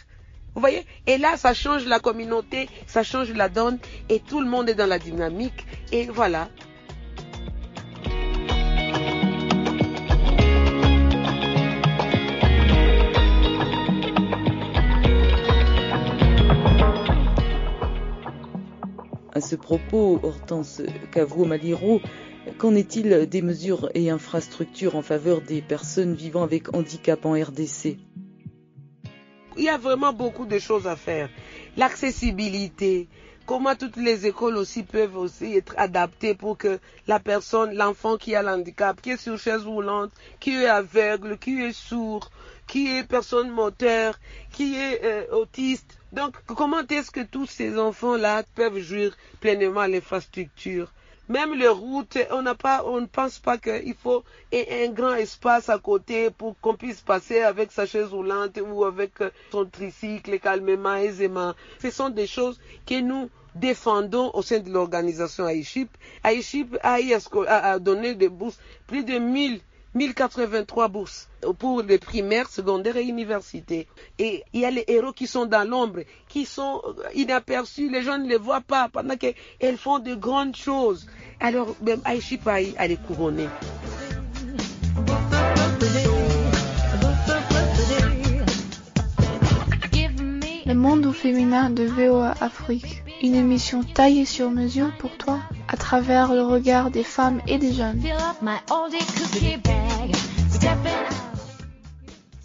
Vous 0.56 0.60
voyez? 0.60 0.84
Et 1.06 1.18
là, 1.18 1.36
ça 1.36 1.54
change 1.54 1.86
la 1.86 2.00
communauté, 2.00 2.68
ça 2.88 3.04
change 3.04 3.30
la 3.30 3.48
donne 3.48 3.78
et 4.08 4.18
tout 4.18 4.40
le 4.40 4.50
monde 4.50 4.68
est 4.70 4.74
dans 4.74 4.88
la 4.88 4.98
dynamique. 4.98 5.64
Et 5.92 6.06
voilà, 6.06 6.48
propos, 19.78 20.20
Hortense 20.22 20.82
Cavouo-Maliro, 21.12 22.02
qu'en 22.58 22.74
est-il 22.74 23.26
des 23.26 23.40
mesures 23.40 23.88
et 23.94 24.10
infrastructures 24.10 24.96
en 24.96 25.00
faveur 25.00 25.40
des 25.40 25.62
personnes 25.62 26.12
vivant 26.14 26.42
avec 26.42 26.74
handicap 26.76 27.24
en 27.24 27.32
RDC 27.32 27.96
Il 29.56 29.64
y 29.64 29.70
a 29.70 29.78
vraiment 29.78 30.12
beaucoup 30.12 30.44
de 30.44 30.58
choses 30.58 30.86
à 30.86 30.94
faire. 30.94 31.30
L'accessibilité, 31.78 33.08
comment 33.46 33.74
toutes 33.74 33.96
les 33.96 34.26
écoles 34.26 34.58
aussi 34.58 34.82
peuvent 34.82 35.16
aussi 35.16 35.56
être 35.56 35.74
adaptées 35.78 36.34
pour 36.34 36.58
que 36.58 36.78
la 37.06 37.18
personne, 37.18 37.74
l'enfant 37.74 38.18
qui 38.18 38.34
a 38.34 38.42
l'handicap, 38.42 39.00
qui 39.00 39.12
est 39.12 39.16
sur 39.16 39.38
chaise 39.38 39.64
roulante, 39.64 40.12
qui 40.38 40.50
est 40.50 40.66
aveugle, 40.66 41.38
qui 41.38 41.62
est 41.62 41.72
sourd, 41.72 42.30
qui 42.72 42.88
est 42.88 43.04
personne 43.04 43.50
moteur, 43.50 44.18
qui 44.50 44.76
est 44.76 45.04
euh, 45.04 45.26
autiste. 45.36 45.98
Donc, 46.10 46.32
comment 46.46 46.80
est-ce 46.88 47.10
que 47.10 47.20
tous 47.20 47.44
ces 47.44 47.78
enfants-là 47.78 48.44
peuvent 48.54 48.78
jouir 48.78 49.14
pleinement 49.40 49.80
à 49.80 49.88
l'infrastructure 49.88 50.90
même 51.28 51.54
les 51.54 51.68
routes, 51.68 52.18
on 52.30 52.42
n'a 52.42 52.54
pas, 52.54 52.82
on 52.84 53.00
ne 53.00 53.06
pense 53.06 53.38
pas 53.38 53.56
qu'il 53.56 53.94
faut 53.94 54.24
un, 54.52 54.88
grand 54.88 55.14
espace 55.14 55.68
à 55.68 55.78
côté 55.78 56.30
pour 56.30 56.58
qu'on 56.60 56.74
puisse 56.74 57.00
passer 57.00 57.40
avec 57.40 57.70
sa 57.72 57.86
chaise 57.86 58.08
roulante 58.08 58.58
ou 58.66 58.84
avec 58.84 59.12
son 59.50 59.64
tricycle 59.66 60.38
calmement, 60.40 60.96
aisément. 60.96 61.54
Ce 61.80 61.90
sont 61.90 62.10
des 62.10 62.26
choses 62.26 62.58
que 62.86 63.00
nous 63.00 63.30
défendons 63.54 64.30
au 64.34 64.42
sein 64.42 64.58
de 64.58 64.70
l'organisation 64.70 65.46
AICHIP. 65.46 65.90
AICHIP 66.24 66.76
a, 66.82 66.94
a, 66.94 67.72
a 67.72 67.78
donné 67.78 68.14
des 68.14 68.28
bourses, 68.28 68.58
plus 68.86 69.04
de 69.04 69.18
1000 69.18 69.60
1083 69.94 70.88
bourses 70.88 71.28
pour 71.58 71.82
les 71.82 71.98
primaires, 71.98 72.48
secondaires 72.48 72.96
et 72.96 73.04
universités. 73.04 73.86
Et 74.18 74.42
il 74.52 74.60
y 74.60 74.64
a 74.64 74.70
les 74.70 74.84
héros 74.88 75.12
qui 75.12 75.26
sont 75.26 75.46
dans 75.46 75.68
l'ombre, 75.68 76.00
qui 76.28 76.46
sont 76.46 76.82
inaperçus, 77.14 77.90
les 77.90 78.02
gens 78.02 78.18
ne 78.18 78.28
les 78.28 78.38
voient 78.38 78.60
pas 78.60 78.88
pendant 78.88 79.16
qu'elles 79.16 79.76
font 79.76 79.98
de 79.98 80.14
grandes 80.14 80.56
choses. 80.56 81.06
Alors, 81.40 81.74
même 81.82 82.00
Aïchi 82.04 82.38
Paï, 82.38 82.74
elle 82.78 82.92
est 82.92 83.02
couronnée. 83.06 83.48
Le 90.64 90.74
monde 90.74 91.04
au 91.04 91.12
féminin 91.12 91.68
de 91.68 91.84
VOA 91.84 92.34
Afrique, 92.40 93.02
une 93.20 93.34
émission 93.34 93.82
taillée 93.82 94.24
sur 94.24 94.50
mesure 94.50 94.90
pour 94.98 95.10
toi 95.18 95.40
à 95.68 95.76
travers 95.76 96.32
le 96.32 96.42
regard 96.42 96.90
des 96.90 97.04
femmes 97.04 97.40
et 97.46 97.58
des 97.58 97.72
jeunes. 97.72 98.02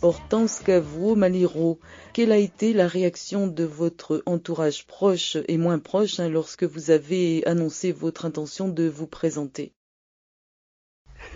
Hortense 0.02 0.60
Cavouo 0.60 1.16
Maliro, 1.16 1.80
quelle 2.14 2.32
a 2.32 2.38
été 2.38 2.72
la 2.74 2.88
réaction 2.88 3.48
de 3.48 3.64
votre 3.64 4.22
entourage 4.26 4.86
proche 4.86 5.38
et 5.48 5.58
moins 5.58 5.80
proche 5.80 6.20
hein, 6.20 6.30
lorsque 6.30 6.64
vous 6.64 6.92
avez 6.92 7.46
annoncé 7.48 7.92
votre 7.92 8.26
intention 8.26 8.70
de 8.70 8.88
vous 8.88 9.08
présenter? 9.08 9.74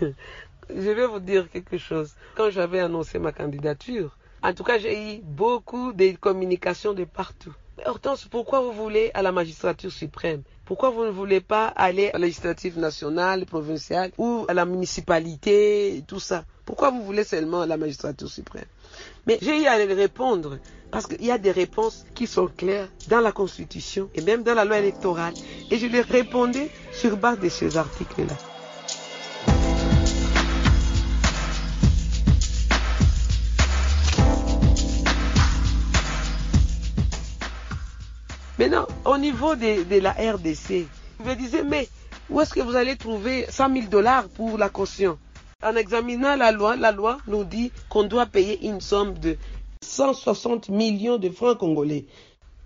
Je 0.00 0.90
vais 0.90 1.06
vous 1.06 1.20
dire 1.20 1.50
quelque 1.50 1.76
chose. 1.76 2.14
Quand 2.36 2.50
j'avais 2.50 2.80
annoncé 2.80 3.18
ma 3.18 3.32
candidature, 3.32 4.16
en 4.42 4.54
tout 4.54 4.64
cas, 4.64 4.78
j'ai 4.78 5.16
eu 5.16 5.20
beaucoup 5.22 5.92
de 5.92 6.16
communications 6.16 6.94
de 6.94 7.04
partout. 7.04 7.54
Hortense, 7.84 8.26
pourquoi 8.30 8.60
vous 8.60 8.72
voulez 8.72 9.10
à 9.14 9.22
la 9.22 9.32
magistrature 9.32 9.90
suprême? 9.90 10.42
Pourquoi 10.64 10.90
vous 10.90 11.04
ne 11.04 11.10
voulez 11.10 11.40
pas 11.40 11.66
aller 11.66 12.10
à 12.10 12.18
la 12.18 12.26
législative 12.26 12.78
nationale, 12.78 13.46
provinciale 13.46 14.12
ou 14.18 14.44
à 14.48 14.54
la 14.54 14.64
municipalité, 14.64 16.04
tout 16.06 16.20
ça? 16.20 16.44
Pourquoi 16.64 16.90
vous 16.90 17.02
voulez 17.02 17.24
seulement 17.24 17.62
à 17.62 17.66
la 17.66 17.76
magistrature 17.76 18.28
suprême? 18.28 18.66
Mais 19.26 19.38
j'ai 19.40 19.62
eu 19.62 19.66
à 19.66 19.76
répondre 19.76 20.58
parce 20.90 21.06
qu'il 21.06 21.24
y 21.24 21.30
a 21.30 21.38
des 21.38 21.50
réponses 21.50 22.04
qui 22.14 22.26
sont 22.26 22.46
claires 22.46 22.88
dans 23.08 23.20
la 23.20 23.32
Constitution 23.32 24.10
et 24.14 24.20
même 24.20 24.42
dans 24.42 24.54
la 24.54 24.64
loi 24.64 24.78
électorale. 24.78 25.34
Et 25.70 25.78
je 25.78 25.86
les 25.86 26.02
répondais 26.02 26.70
sur 26.92 27.16
base 27.16 27.40
de 27.40 27.48
ces 27.48 27.76
articles-là. 27.76 28.51
Maintenant, 38.62 38.86
au 39.04 39.18
niveau 39.18 39.56
de, 39.56 39.98
la 39.98 40.12
RDC, 40.12 40.86
je 41.18 41.24
me 41.28 41.34
disais, 41.34 41.64
mais 41.64 41.88
où 42.30 42.40
est-ce 42.40 42.54
que 42.54 42.60
vous 42.60 42.76
allez 42.76 42.94
trouver 42.94 43.44
100 43.48 43.74
000 43.74 43.86
dollars 43.88 44.28
pour 44.28 44.56
la 44.56 44.68
caution? 44.68 45.18
En 45.64 45.74
examinant 45.74 46.36
la 46.36 46.52
loi, 46.52 46.76
la 46.76 46.92
loi 46.92 47.18
nous 47.26 47.42
dit 47.42 47.72
qu'on 47.88 48.04
doit 48.04 48.26
payer 48.26 48.64
une 48.68 48.80
somme 48.80 49.18
de 49.18 49.36
160 49.84 50.68
millions 50.68 51.18
de 51.18 51.28
francs 51.28 51.58
congolais. 51.58 52.06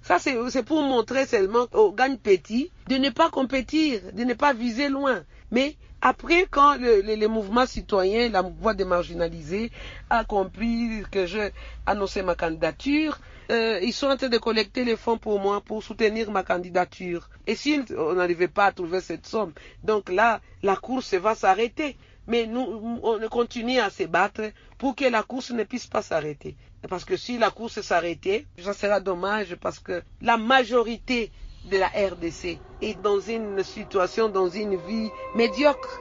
Ça, 0.02 0.18
c'est 0.18 0.62
pour 0.64 0.82
montrer 0.82 1.24
seulement 1.24 1.66
aux 1.72 1.92
gagne 1.92 2.18
petits 2.18 2.70
de 2.90 2.96
ne 2.96 3.08
pas 3.08 3.30
compétir, 3.30 4.02
de 4.12 4.24
ne 4.24 4.34
pas 4.34 4.52
viser 4.52 4.90
loin. 4.90 5.22
Mais 5.50 5.76
après, 6.00 6.46
quand 6.50 6.76
le, 6.76 7.00
le, 7.02 7.14
le, 7.14 7.28
mouvement 7.28 7.66
citoyen, 7.66 8.28
la 8.28 8.42
voix 8.42 8.74
des 8.74 8.84
marginalisés, 8.84 9.70
a 10.10 10.24
compris 10.24 11.02
que 11.10 11.26
j'ai 11.26 11.50
annoncé 11.86 12.22
ma 12.22 12.34
candidature, 12.34 13.18
euh, 13.50 13.78
ils 13.82 13.92
sont 13.92 14.08
en 14.08 14.16
train 14.16 14.28
de 14.28 14.38
collecter 14.38 14.84
les 14.84 14.96
fonds 14.96 15.18
pour 15.18 15.40
moi, 15.40 15.60
pour 15.60 15.82
soutenir 15.82 16.30
ma 16.30 16.42
candidature. 16.42 17.28
Et 17.46 17.54
si 17.54 17.80
on 17.96 18.14
n'arrivait 18.14 18.48
pas 18.48 18.66
à 18.66 18.72
trouver 18.72 19.00
cette 19.00 19.26
somme, 19.26 19.52
donc 19.84 20.10
là, 20.10 20.40
la 20.62 20.76
course 20.76 21.14
va 21.14 21.34
s'arrêter. 21.34 21.96
Mais 22.28 22.46
nous, 22.46 22.60
on 23.04 23.20
continue 23.28 23.78
à 23.78 23.88
se 23.88 24.02
battre 24.02 24.50
pour 24.78 24.96
que 24.96 25.04
la 25.04 25.22
course 25.22 25.52
ne 25.52 25.62
puisse 25.62 25.86
pas 25.86 26.02
s'arrêter. 26.02 26.56
Parce 26.88 27.04
que 27.04 27.16
si 27.16 27.38
la 27.38 27.50
course 27.50 27.80
s'arrêtait, 27.82 28.46
ça 28.58 28.72
sera 28.72 28.98
dommage 29.00 29.54
parce 29.56 29.78
que 29.78 30.02
la 30.20 30.36
majorité 30.36 31.30
de 31.70 31.78
la 31.78 31.86
RDC 31.86 32.58
est 32.83 33.00
dans 33.00 33.21
une 33.21 33.62
situation, 33.62 34.28
dans 34.28 34.49
une 34.49 34.76
vie 34.76 35.11
médiocre. 35.35 36.00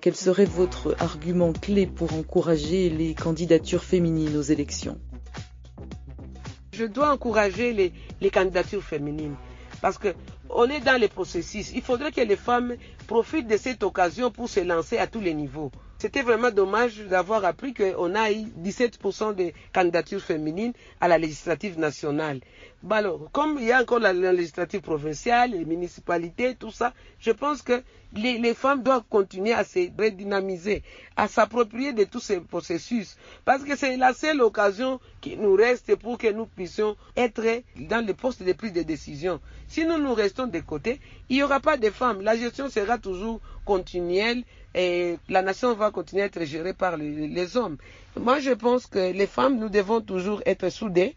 Quel 0.00 0.14
serait 0.14 0.44
votre 0.44 0.94
argument 1.00 1.54
clé 1.54 1.86
pour 1.86 2.12
encourager 2.12 2.90
les 2.90 3.14
candidatures 3.14 3.82
féminines 3.82 4.36
aux 4.36 4.42
élections? 4.42 4.98
Je 6.76 6.84
dois 6.84 7.12
encourager 7.12 7.72
les, 8.20 8.30
candidatures 8.30 8.82
féminines 8.82 9.36
parce 9.80 9.98
que 9.98 10.14
on 10.50 10.68
est 10.68 10.80
dans 10.80 11.00
les 11.00 11.08
processus. 11.08 11.72
Il 11.74 11.82
faudrait 11.82 12.12
que 12.12 12.20
les 12.20 12.36
femmes 12.36 12.74
profitent 13.06 13.48
de 13.48 13.56
cette 13.56 13.82
occasion 13.82 14.30
pour 14.30 14.48
se 14.48 14.60
lancer 14.60 14.98
à 14.98 15.06
tous 15.06 15.20
les 15.20 15.34
niveaux. 15.34 15.70
C'était 16.04 16.20
vraiment 16.20 16.50
dommage 16.50 16.98
d'avoir 16.98 17.46
appris 17.46 17.72
qu'on 17.72 18.14
a 18.14 18.30
eu 18.30 18.44
17% 18.62 19.34
de 19.36 19.52
candidatures 19.72 20.20
féminines 20.20 20.74
à 21.00 21.08
la 21.08 21.16
législative 21.16 21.78
nationale. 21.78 22.40
Bah 22.82 22.96
alors, 22.96 23.30
comme 23.32 23.56
il 23.58 23.64
y 23.64 23.72
a 23.72 23.80
encore 23.80 24.00
la, 24.00 24.12
la, 24.12 24.30
législative 24.34 24.82
provinciale, 24.82 25.52
les 25.52 25.64
municipalités, 25.64 26.56
tout 26.56 26.70
ça, 26.70 26.92
je 27.18 27.30
pense 27.30 27.62
que 27.62 27.82
les, 28.12 28.36
les 28.36 28.52
femmes 28.52 28.82
doivent 28.82 29.04
continuer 29.08 29.54
à 29.54 29.64
se 29.64 29.78
redynamiser, 29.98 30.82
à 31.16 31.26
s'approprier 31.26 31.94
de 31.94 32.04
tous 32.04 32.20
ces 32.20 32.38
processus. 32.38 33.16
Parce 33.46 33.64
que 33.64 33.74
c'est 33.74 33.96
la 33.96 34.12
seule 34.12 34.42
occasion 34.42 35.00
qui 35.22 35.38
nous 35.38 35.54
reste 35.54 35.96
pour 35.96 36.18
que 36.18 36.30
nous 36.30 36.44
puissions 36.44 36.98
être 37.16 37.62
dans 37.76 38.04
les 38.06 38.12
postes 38.12 38.42
de 38.42 38.52
prise 38.52 38.74
de 38.74 38.82
décision. 38.82 39.40
Si 39.74 39.84
nous 39.84 39.98
nous 39.98 40.14
restons 40.14 40.46
de 40.46 40.60
côté, 40.60 41.00
il 41.28 41.34
n'y 41.34 41.42
aura 41.42 41.58
pas 41.58 41.76
de 41.76 41.90
femmes. 41.90 42.20
La 42.20 42.36
gestion 42.36 42.70
sera 42.70 42.96
toujours 42.96 43.40
continuelle 43.64 44.44
et 44.72 45.16
la 45.28 45.42
nation 45.42 45.74
va 45.74 45.90
continuer 45.90 46.22
à 46.22 46.26
être 46.26 46.44
gérée 46.44 46.74
par 46.74 46.96
les, 46.96 47.56
hommes. 47.56 47.76
Moi, 48.16 48.38
je 48.38 48.52
pense 48.52 48.86
que 48.86 49.10
les 49.10 49.26
femmes, 49.26 49.58
nous 49.58 49.68
devons 49.68 50.00
toujours 50.00 50.40
être 50.46 50.68
soudées. 50.68 51.16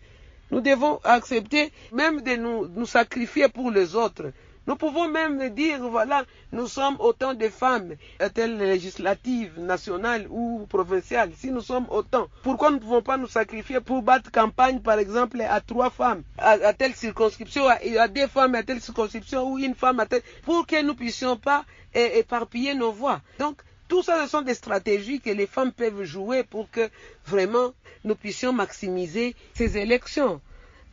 Nous 0.49 0.59
devons 0.61 0.99
accepter 1.03 1.71
même 1.91 2.21
de 2.21 2.35
nous 2.35 2.87
sacrifier 2.87 3.47
pour 3.47 3.69
les 3.69 3.93
autres. 3.95 4.31
Nous 4.67 4.75
pouvons 4.75 5.07
même 5.07 5.49
dire, 5.51 5.79
voilà, 5.87 6.25
nous 6.51 6.67
sommes 6.67 6.97
autant 6.99 7.33
de 7.33 7.47
femmes, 7.47 7.95
telle 8.33 8.57
législative, 8.57 9.57
nationale 9.57 10.27
ou 10.29 10.65
provinciale? 10.67 11.31
Si 11.37 11.51
nous 11.51 11.61
sommes 11.61 11.87
autant, 11.89 12.27
pourquoi 12.43 12.69
nous 12.69 12.75
ne 12.75 12.81
pouvons 12.81 13.01
pas 13.01 13.15
nous 13.15 13.27
sacrifier 13.27 13.79
pour 13.79 14.01
battre 14.01 14.29
campagne, 14.29 14.81
par 14.81 14.99
exemple, 14.99 15.39
à 15.39 15.61
trois 15.61 15.89
femmes, 15.89 16.23
à, 16.37 16.73
telle 16.73 16.93
circonscription, 16.95 17.65
à, 17.65 18.07
deux 18.09 18.27
femmes 18.27 18.55
à 18.55 18.63
telle 18.63 18.81
circonscription 18.81 19.49
ou 19.49 19.57
une 19.57 19.73
femme 19.73 20.01
à 20.01 20.05
telle, 20.05 20.21
pour 20.43 20.67
que 20.67 20.81
nous 20.83 20.95
puissions 20.95 21.37
pas 21.37 21.63
éparpiller 21.93 22.73
nos 22.73 22.91
voix. 22.91 23.21
Donc, 23.39 23.61
tout 23.87 24.03
ça, 24.03 24.21
ce 24.25 24.29
sont 24.29 24.41
des 24.41 24.53
stratégies 24.53 25.21
que 25.21 25.29
les 25.29 25.47
femmes 25.47 25.71
peuvent 25.71 26.03
jouer 26.03 26.43
pour 26.43 26.69
que 26.69 26.89
vraiment 27.25 27.71
nous 28.03 28.15
puissions 28.15 28.51
maximiser 28.51 29.33
ces 29.53 29.77
élections. 29.77 30.41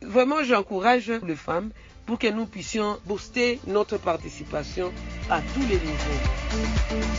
Vraiment, 0.01 0.43
j'encourage 0.43 1.09
les 1.09 1.35
femmes 1.35 1.71
pour 2.05 2.19
que 2.19 2.27
nous 2.27 2.45
puissions 2.45 2.97
booster 3.05 3.59
notre 3.67 3.97
participation 3.97 4.91
à 5.29 5.41
tous 5.41 5.61
les 5.61 5.75
niveaux. 5.75 7.15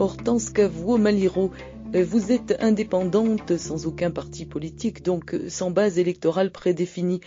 Hortense 0.00 0.50
Cavouo 0.50 0.96
Maliro, 0.96 1.50
vous 1.94 2.32
êtes 2.32 2.56
indépendante 2.60 3.56
sans 3.56 3.86
aucun 3.86 4.10
parti 4.10 4.44
politique, 4.44 5.02
donc 5.02 5.34
sans 5.48 5.70
base 5.70 5.98
électorale 5.98 6.52
prédéfinie. 6.52 7.20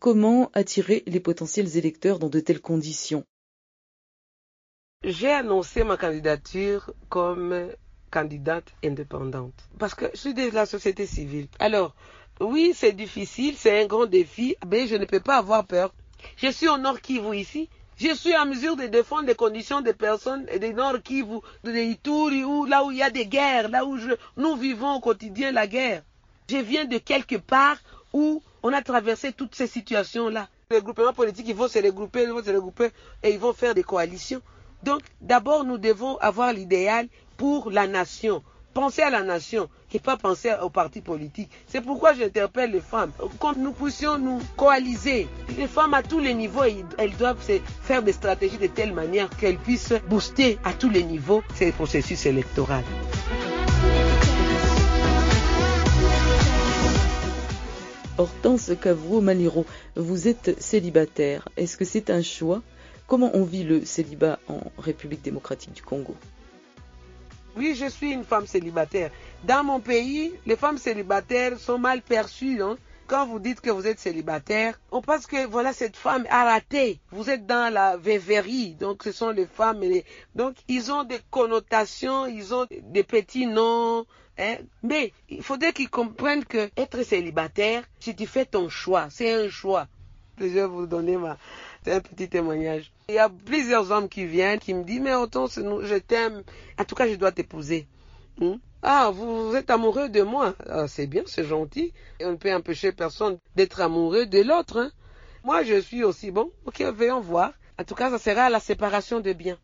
Comment 0.00 0.50
attirer 0.52 1.02
les 1.06 1.20
potentiels 1.20 1.76
électeurs 1.76 2.18
dans 2.18 2.28
de 2.28 2.40
telles 2.40 2.60
conditions? 2.60 3.24
J'ai 5.04 5.30
annoncé 5.30 5.82
ma 5.82 5.96
candidature 5.96 6.92
comme 7.08 7.68
candidate 8.10 8.72
indépendante 8.84 9.68
parce 9.78 9.94
que 9.94 10.06
je 10.12 10.18
suis 10.18 10.34
de 10.34 10.50
la 10.52 10.66
société 10.66 11.06
civile. 11.06 11.48
Alors, 11.58 11.94
oui, 12.40 12.72
c'est 12.74 12.92
difficile, 12.92 13.54
c'est 13.56 13.82
un 13.82 13.86
grand 13.86 14.06
défi, 14.06 14.56
mais 14.68 14.86
je 14.86 14.96
ne 14.96 15.04
peux 15.04 15.20
pas 15.20 15.38
avoir 15.38 15.66
peur. 15.66 15.94
Je 16.36 16.50
suis 16.50 16.68
au 16.68 16.76
Nord 16.76 17.00
Kivu 17.00 17.36
ici. 17.36 17.68
Je 18.02 18.12
suis 18.16 18.36
en 18.36 18.46
mesure 18.46 18.74
de 18.74 18.88
défendre 18.88 19.28
les 19.28 19.36
conditions 19.36 19.80
des 19.80 19.92
personnes 19.92 20.44
des 20.46 20.72
Nord 20.72 21.00
Kivu, 21.04 21.38
de 21.62 21.70
Ituri, 21.70 22.42
où, 22.42 22.64
là 22.64 22.84
où 22.84 22.90
il 22.90 22.98
y 22.98 23.02
a 23.04 23.10
des 23.10 23.26
guerres, 23.26 23.68
là 23.68 23.84
où 23.84 23.96
nous 24.36 24.56
vivons 24.56 24.94
au 24.94 24.98
quotidien 24.98 25.52
la 25.52 25.68
guerre. 25.68 26.02
Je 26.50 26.56
viens 26.56 26.84
de 26.84 26.98
quelque 26.98 27.36
part 27.36 27.76
où 28.12 28.42
on 28.64 28.72
a 28.72 28.82
traversé 28.82 29.32
toutes 29.32 29.54
ces 29.54 29.68
situations-là. 29.68 30.48
Les 30.72 30.80
groupements 30.80 31.12
politiques, 31.12 31.46
ils 31.48 31.54
vont 31.54 31.68
se 31.68 31.78
regrouper, 31.78 32.24
ils 32.24 32.30
vont 32.30 32.42
se 32.42 32.50
regrouper 32.50 32.90
et 33.22 33.30
ils 33.30 33.38
vont 33.38 33.52
faire 33.52 33.72
des 33.72 33.84
coalitions. 33.84 34.42
Donc, 34.82 35.02
d'abord, 35.20 35.62
nous 35.62 35.78
devons 35.78 36.16
avoir 36.16 36.52
l'idéal 36.52 37.06
pour 37.36 37.70
la 37.70 37.86
nation. 37.86 38.42
Penser 38.74 39.02
à 39.02 39.10
la 39.10 39.22
nation 39.22 39.68
et 39.92 39.98
pas 39.98 40.16
penser 40.16 40.50
aux 40.62 40.70
partis 40.70 41.02
politiques. 41.02 41.50
C'est 41.68 41.82
pourquoi 41.82 42.14
j'interpelle 42.14 42.70
les 42.70 42.80
femmes. 42.80 43.12
Quand 43.38 43.56
nous 43.56 43.72
puissions 43.72 44.18
nous 44.18 44.40
coaliser, 44.56 45.28
les 45.58 45.66
femmes 45.66 45.92
à 45.92 46.02
tous 46.02 46.20
les 46.20 46.32
niveaux, 46.32 46.64
elles 46.96 47.16
doivent 47.16 47.36
faire 47.82 48.02
des 48.02 48.12
stratégies 48.12 48.56
de 48.56 48.68
telle 48.68 48.94
manière 48.94 49.28
qu'elles 49.28 49.58
puissent 49.58 49.92
booster 50.08 50.58
à 50.64 50.72
tous 50.72 50.88
les 50.88 51.02
niveaux 51.02 51.42
ces 51.54 51.72
processus 51.72 52.24
électoraux. 52.24 52.72
Hortense 58.16 58.70
Cavouo 58.80 59.20
Maliro, 59.20 59.66
vous 59.96 60.28
êtes 60.28 60.60
célibataire. 60.62 61.48
Est-ce 61.56 61.76
que 61.76 61.84
c'est 61.84 62.08
un 62.08 62.22
choix? 62.22 62.62
Comment 63.06 63.30
on 63.34 63.44
vit 63.44 63.64
le 63.64 63.84
célibat 63.84 64.38
en 64.48 64.60
République 64.78 65.22
démocratique 65.22 65.74
du 65.74 65.82
Congo? 65.82 66.14
Oui, 67.56 67.74
je 67.74 67.86
suis 67.86 68.12
une 68.12 68.24
femme 68.24 68.46
célibataire. 68.46 69.10
Dans 69.44 69.62
mon 69.64 69.80
pays, 69.80 70.32
les 70.46 70.56
femmes 70.56 70.78
célibataires 70.78 71.58
sont 71.58 71.78
mal 71.78 72.00
perçues. 72.00 72.62
Hein. 72.62 72.76
Quand 73.06 73.26
vous 73.26 73.40
dites 73.40 73.60
que 73.60 73.70
vous 73.70 73.86
êtes 73.86 73.98
célibataire, 73.98 74.80
on 74.90 75.02
pense 75.02 75.26
que 75.26 75.46
voilà 75.46 75.72
cette 75.72 75.96
femme 75.96 76.26
a 76.30 76.44
raté. 76.44 76.98
Vous 77.10 77.28
êtes 77.28 77.46
dans 77.46 77.72
la 77.72 77.96
vévérie. 77.98 78.74
Donc 78.74 79.02
ce 79.02 79.12
sont 79.12 79.30
les 79.30 79.46
femmes. 79.46 79.82
Donc 80.34 80.56
ils 80.68 80.90
ont 80.90 81.04
des 81.04 81.20
connotations, 81.30 82.26
ils 82.26 82.54
ont 82.54 82.66
des 82.70 83.02
petits 83.02 83.46
noms. 83.46 84.06
Hein. 84.38 84.56
Mais 84.82 85.12
il 85.28 85.42
faudrait 85.42 85.74
qu'ils 85.74 85.90
comprennent 85.90 86.44
que 86.46 86.70
être 86.76 87.02
célibataire, 87.02 87.84
si 88.00 88.16
tu 88.16 88.26
fais 88.26 88.46
ton 88.46 88.70
choix, 88.70 89.08
c'est 89.10 89.34
un 89.34 89.50
choix. 89.50 89.88
Je 90.38 90.46
vais 90.46 90.66
vous 90.66 90.86
donner 90.86 91.18
ma, 91.18 91.36
c'est 91.84 91.92
un 91.92 92.00
petit 92.00 92.28
témoignage. 92.28 92.92
Il 93.08 93.16
y 93.16 93.18
a 93.18 93.28
plusieurs 93.28 93.90
hommes 93.90 94.08
qui 94.08 94.24
viennent, 94.24 94.58
qui 94.58 94.72
me 94.74 94.84
disent, 94.84 95.00
mais 95.00 95.14
autant 95.14 95.46
je 95.46 95.98
t'aime. 95.98 96.42
En 96.78 96.84
tout 96.84 96.94
cas, 96.94 97.08
je 97.08 97.14
dois 97.14 97.32
t'épouser. 97.32 97.86
Hmm? 98.38 98.54
Ah, 98.82 99.10
vous, 99.12 99.54
êtes 99.54 99.70
amoureux 99.70 100.08
de 100.08 100.22
moi. 100.22 100.54
Ah, 100.68 100.88
c'est 100.88 101.06
bien, 101.06 101.22
c'est 101.26 101.44
gentil. 101.44 101.92
On 102.20 102.32
ne 102.32 102.36
peut 102.36 102.52
empêcher 102.52 102.92
personne 102.92 103.38
d'être 103.54 103.80
amoureux 103.80 104.26
de 104.26 104.40
l'autre. 104.40 104.78
Hein? 104.78 104.90
Moi, 105.44 105.62
je 105.64 105.80
suis 105.80 106.04
aussi 106.04 106.30
bon. 106.30 106.50
Ok, 106.66 106.82
voyons 106.94 107.20
voir. 107.20 107.52
En 107.78 107.84
tout 107.84 107.94
cas, 107.94 108.10
ça 108.10 108.18
sera 108.18 108.50
la 108.50 108.60
séparation 108.60 109.20
de 109.20 109.32
biens. 109.32 109.58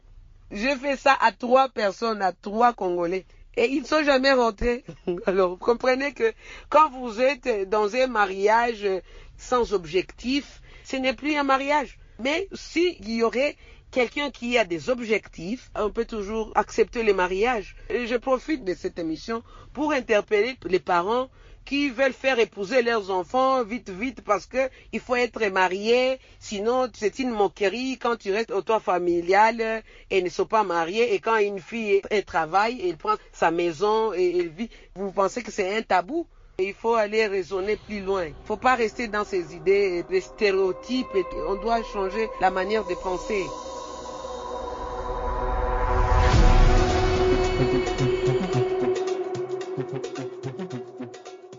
Je 0.50 0.68
fais 0.80 0.96
ça 0.96 1.16
à 1.20 1.32
trois 1.32 1.68
personnes, 1.68 2.22
à 2.22 2.32
trois 2.32 2.72
Congolais. 2.72 3.26
et 3.56 3.66
ils 3.66 3.82
ne 3.82 3.86
sont 3.86 4.02
jamais 4.02 4.32
rentrés. 4.32 4.84
Alors, 5.26 5.50
vous 5.50 5.56
comprenez 5.56 6.12
que 6.12 6.32
quand 6.68 6.90
vous 6.90 7.20
êtes 7.20 7.68
dans 7.68 7.94
un 7.94 8.06
mariage 8.06 8.88
sans 9.36 9.72
objectif, 9.72 10.62
ce 10.84 10.96
n'est 10.96 11.12
plus 11.12 11.36
un 11.36 11.44
mariage. 11.44 11.98
Mais 12.18 12.48
s'il 12.52 13.08
y 13.08 13.22
aurait 13.22 13.56
quelqu'un 13.90 14.30
qui 14.30 14.58
a 14.58 14.64
des 14.64 14.90
objectifs, 14.90 15.70
on 15.74 15.90
peut 15.90 16.04
toujours 16.04 16.52
accepter 16.54 17.02
le 17.02 17.14
mariage. 17.14 17.76
Je 17.88 18.16
profite 18.16 18.64
de 18.64 18.74
cette 18.74 18.98
émission 18.98 19.42
pour 19.72 19.92
interpeller 19.92 20.56
les 20.64 20.80
parents 20.80 21.30
qui 21.64 21.90
veulent 21.90 22.14
faire 22.14 22.38
épouser 22.38 22.80
leurs 22.82 23.10
enfants 23.10 23.62
vite, 23.62 23.90
vite, 23.90 24.22
parce 24.22 24.46
que 24.46 24.70
il 24.92 25.00
faut 25.00 25.16
être 25.16 25.46
marié, 25.48 26.18
sinon 26.40 26.88
c'est 26.94 27.18
une 27.18 27.30
moquerie. 27.30 27.98
Quand 27.98 28.16
tu 28.16 28.32
restes 28.32 28.52
au 28.52 28.62
toit 28.62 28.80
familial 28.80 29.82
et 30.10 30.22
ne 30.22 30.30
sont 30.30 30.46
pas 30.46 30.64
mariés, 30.64 31.12
et 31.14 31.20
quand 31.20 31.36
une 31.36 31.60
fille 31.60 32.00
elle 32.10 32.24
travaille, 32.24 32.80
elle 32.88 32.96
prend 32.96 33.16
sa 33.32 33.50
maison 33.50 34.14
et 34.14 34.38
elle 34.38 34.48
vit, 34.48 34.70
vous 34.94 35.12
pensez 35.12 35.42
que 35.42 35.52
c'est 35.52 35.76
un 35.76 35.82
tabou? 35.82 36.26
Il 36.60 36.74
faut 36.74 36.94
aller 36.94 37.26
raisonner 37.26 37.76
plus 37.76 38.00
loin. 38.00 38.24
Il 38.24 38.30
ne 38.30 38.46
faut 38.46 38.56
pas 38.56 38.74
rester 38.74 39.06
dans 39.06 39.24
ces 39.24 39.54
idées, 39.54 40.02
des 40.10 40.20
stéréotypes. 40.20 41.06
On 41.48 41.54
doit 41.54 41.84
changer 41.84 42.28
la 42.40 42.50
manière 42.50 42.84
de 42.84 42.94
penser. 42.94 43.44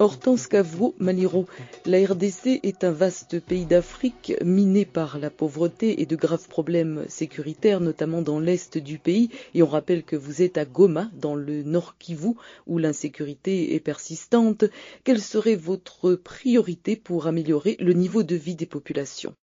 Hortense 0.01 0.47
Cavro 0.47 0.95
Maliro, 0.97 1.45
la 1.85 1.97
RDC 1.97 2.62
est 2.63 2.85
un 2.85 2.91
vaste 2.91 3.41
pays 3.41 3.65
d'Afrique 3.65 4.33
miné 4.45 4.85
par 4.85 5.19
la 5.19 5.29
pauvreté 5.29 6.01
et 6.01 6.05
de 6.05 6.15
graves 6.15 6.47
problèmes 6.47 7.03
sécuritaires, 7.09 7.81
notamment 7.81 8.21
dans 8.21 8.39
l'est 8.39 8.77
du 8.77 8.97
pays. 8.97 9.29
Et 9.53 9.62
on 9.62 9.67
rappelle 9.67 10.03
que 10.03 10.15
vous 10.15 10.41
êtes 10.41 10.57
à 10.57 10.63
Goma, 10.63 11.12
dans 11.15 11.35
le 11.35 11.63
nord 11.63 11.97
Kivu, 11.97 12.35
où 12.65 12.77
l'insécurité 12.77 13.75
est 13.75 13.81
persistante. 13.81 14.63
Quelle 15.03 15.19
serait 15.19 15.57
votre 15.57 16.15
priorité 16.15 16.95
pour 16.95 17.27
améliorer 17.27 17.75
le 17.81 17.91
niveau 17.91 18.23
de 18.23 18.35
vie 18.38 18.55
des 18.55 18.65
populations? 18.65 19.35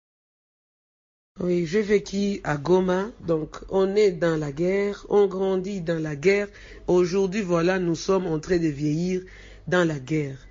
Oui, 1.38 1.66
j'ai 1.66 1.82
vécu 1.82 2.40
à 2.44 2.56
Goma, 2.56 3.10
donc 3.26 3.58
on 3.68 3.94
est 3.94 4.12
dans 4.12 4.38
la 4.38 4.52
guerre, 4.52 5.04
on 5.10 5.26
grandit 5.26 5.82
dans 5.82 6.02
la 6.02 6.16
guerre. 6.16 6.48
Aujourd'hui, 6.86 7.42
voilà, 7.42 7.78
nous 7.78 7.94
sommes 7.94 8.26
en 8.26 8.38
train 8.38 8.56
de 8.56 8.68
vieillir 8.68 9.20
dans 9.68 9.86
la 9.86 9.98
guerre. 9.98 10.45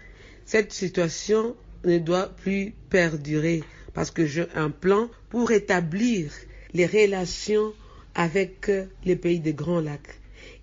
Cette 0.46 0.74
situation 0.74 1.56
ne 1.84 1.98
doit 1.98 2.28
plus 2.28 2.74
perdurer 2.90 3.64
parce 3.94 4.12
que 4.12 4.26
j'ai 4.26 4.46
un 4.56 4.70
plan 4.70 5.10
pour 5.30 5.52
établir 5.52 6.32
les 6.74 6.86
relations 6.86 7.74
avec 8.14 8.72
les 9.04 9.16
pays 9.16 9.40
des 9.40 9.54
Grands 9.54 9.82
Lacs. 9.82 10.20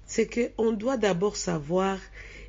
C'est 0.06 0.28
qu'on 0.56 0.72
doit 0.72 0.96
d'abord 0.96 1.36
savoir 1.36 1.98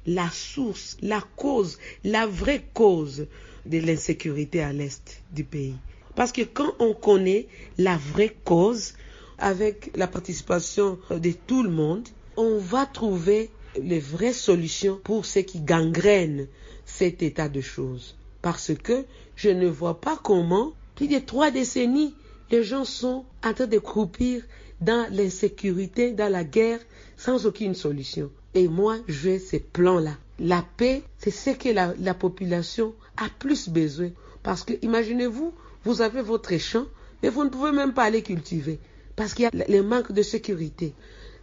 la 0.05 0.29
source, 0.29 0.97
la 1.01 1.23
cause, 1.35 1.79
la 2.03 2.27
vraie 2.27 2.63
cause 2.73 3.27
de 3.65 3.79
l'insécurité 3.79 4.61
à 4.61 4.73
l'est 4.73 5.21
du 5.31 5.43
pays. 5.43 5.75
Parce 6.15 6.31
que 6.31 6.41
quand 6.41 6.75
on 6.79 6.93
connaît 6.93 7.47
la 7.77 7.97
vraie 7.97 8.35
cause, 8.43 8.93
avec 9.37 9.91
la 9.95 10.07
participation 10.07 10.99
de 11.09 11.31
tout 11.31 11.63
le 11.63 11.69
monde, 11.69 12.07
on 12.37 12.57
va 12.59 12.85
trouver 12.85 13.49
les 13.81 13.99
vraies 13.99 14.33
solutions 14.33 14.99
pour 15.03 15.25
ce 15.25 15.39
qui 15.39 15.59
gangrène 15.59 16.47
cet 16.97 17.23
état 17.23 17.49
de 17.49 17.61
choses. 17.61 18.15
Parce 18.41 18.71
que 18.75 19.05
je 19.35 19.49
ne 19.49 19.67
vois 19.67 19.99
pas 19.99 20.19
comment, 20.21 20.73
plus 20.95 21.07
de 21.07 21.19
trois 21.19 21.49
décennies, 21.49 22.13
les 22.51 22.63
gens 22.63 22.85
sont 22.85 23.25
en 23.43 23.53
train 23.53 23.67
de 23.67 23.79
croupir 23.79 24.43
dans 24.81 25.07
l'insécurité, 25.11 26.11
dans 26.11 26.31
la 26.31 26.43
guerre, 26.43 26.79
sans 27.17 27.45
aucune 27.45 27.73
solution. 27.73 28.29
Et 28.53 28.67
moi, 28.67 28.97
j'ai 29.07 29.39
ces 29.39 29.59
plans-là. 29.59 30.17
La 30.39 30.63
paix, 30.77 31.01
c'est 31.17 31.31
ce 31.31 31.51
que 31.51 31.69
la, 31.69 31.93
la, 31.99 32.13
population 32.13 32.93
a 33.17 33.27
plus 33.39 33.69
besoin. 33.69 34.09
Parce 34.43 34.63
que, 34.63 34.73
imaginez-vous, 34.81 35.53
vous 35.85 36.01
avez 36.01 36.21
votre 36.21 36.57
champ, 36.57 36.85
mais 37.21 37.29
vous 37.29 37.43
ne 37.43 37.49
pouvez 37.49 37.71
même 37.71 37.93
pas 37.93 38.03
aller 38.03 38.21
cultiver. 38.21 38.79
Parce 39.15 39.33
qu'il 39.33 39.45
y 39.45 39.47
a 39.47 39.51
le 39.67 39.81
manque 39.81 40.11
de 40.11 40.21
sécurité. 40.21 40.93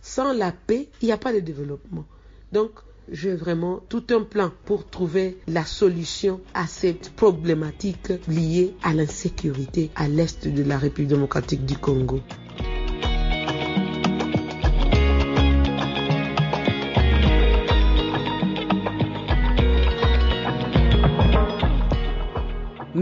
Sans 0.02 0.32
la 0.32 0.52
paix, 0.52 0.88
il 1.02 1.06
n'y 1.06 1.12
a 1.12 1.18
pas 1.18 1.32
de 1.32 1.40
développement. 1.40 2.04
Donc, 2.52 2.72
j'ai 3.10 3.34
vraiment 3.34 3.80
tout 3.88 4.04
un 4.10 4.22
plan 4.22 4.50
pour 4.64 4.88
trouver 4.88 5.38
la 5.48 5.64
solution 5.64 6.40
à 6.54 6.66
cette 6.66 7.10
problématique 7.10 8.12
liée 8.28 8.74
à 8.82 8.94
l'insécurité 8.94 9.90
à 9.96 10.08
l'est 10.08 10.46
de 10.48 10.62
la 10.62 10.78
République 10.78 11.08
démocratique 11.10 11.64
du 11.66 11.76
Congo. 11.76 12.20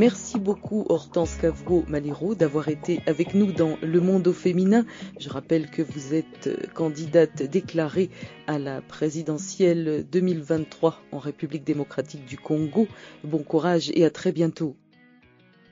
Merci 0.09 0.39
beaucoup 0.39 0.87
Hortense 0.89 1.35
Cavro 1.35 1.85
Malero 1.87 2.35
d'avoir 2.35 2.69
été 2.69 3.03
avec 3.05 3.35
nous 3.35 3.53
dans 3.53 3.77
Le 3.83 4.01
Monde 4.01 4.27
au 4.29 4.33
féminin. 4.33 4.87
Je 5.21 5.29
rappelle 5.29 5.71
que 5.71 5.83
vous 5.83 6.15
êtes 6.15 6.73
candidate 6.73 7.43
déclarée 7.43 8.09
à 8.47 8.59
la 8.59 8.81
présidentielle 8.81 10.07
2023 10.11 11.03
en 11.13 11.19
République 11.19 11.63
démocratique 11.63 12.25
du 12.25 12.39
Congo. 12.39 12.89
Bon 13.23 13.43
courage 13.43 13.91
et 13.93 14.07
à 14.07 14.11
très 14.11 14.33
bientôt. 14.33 14.77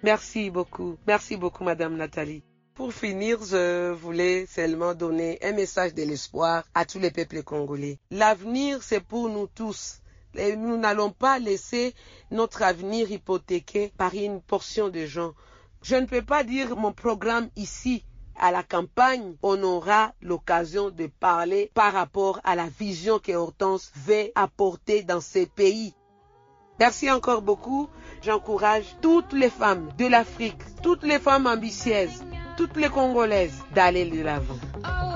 Merci 0.02 0.50
beaucoup. 0.50 0.98
Merci 1.06 1.38
beaucoup 1.38 1.64
Madame 1.64 1.96
Nathalie. 1.96 2.42
Pour 2.74 2.92
finir, 2.92 3.38
je 3.42 3.90
voulais 3.92 4.44
seulement 4.44 4.92
donner 4.94 5.38
un 5.42 5.52
message 5.52 5.94
de 5.94 6.02
l'espoir 6.02 6.64
à 6.74 6.84
tous 6.84 6.98
les 6.98 7.10
peuples 7.10 7.42
congolais. 7.42 7.96
L'avenir, 8.10 8.82
c'est 8.82 9.00
pour 9.00 9.30
nous 9.30 9.46
tous. 9.46 10.02
Et 10.38 10.56
nous 10.56 10.76
n'allons 10.76 11.10
pas 11.10 11.38
laisser 11.38 11.94
notre 12.30 12.62
avenir 12.62 13.10
hypothéqué 13.10 13.92
par 13.96 14.14
une 14.14 14.40
portion 14.40 14.88
de 14.88 15.06
gens. 15.06 15.32
Je 15.82 15.96
ne 15.96 16.06
peux 16.06 16.22
pas 16.22 16.44
dire 16.44 16.76
mon 16.76 16.92
programme 16.92 17.48
ici. 17.56 18.04
À 18.38 18.50
la 18.50 18.62
campagne, 18.62 19.34
on 19.42 19.62
aura 19.62 20.12
l'occasion 20.20 20.90
de 20.90 21.06
parler 21.06 21.70
par 21.72 21.92
rapport 21.94 22.38
à 22.44 22.54
la 22.54 22.66
vision 22.66 23.18
que 23.18 23.32
Hortense 23.32 23.90
veut 23.94 24.30
apporter 24.34 25.02
dans 25.02 25.22
ces 25.22 25.46
pays. 25.46 25.94
Merci 26.78 27.10
encore 27.10 27.40
beaucoup. 27.40 27.88
J'encourage 28.22 28.96
toutes 29.00 29.32
les 29.32 29.48
femmes 29.48 29.88
de 29.96 30.06
l'Afrique, 30.06 30.60
toutes 30.82 31.04
les 31.04 31.18
femmes 31.18 31.46
ambitieuses, 31.46 32.22
toutes 32.56 32.76
les 32.76 32.90
Congolaises 32.90 33.62
d'aller 33.74 34.04
de 34.10 34.22
l'avant. 34.22 35.15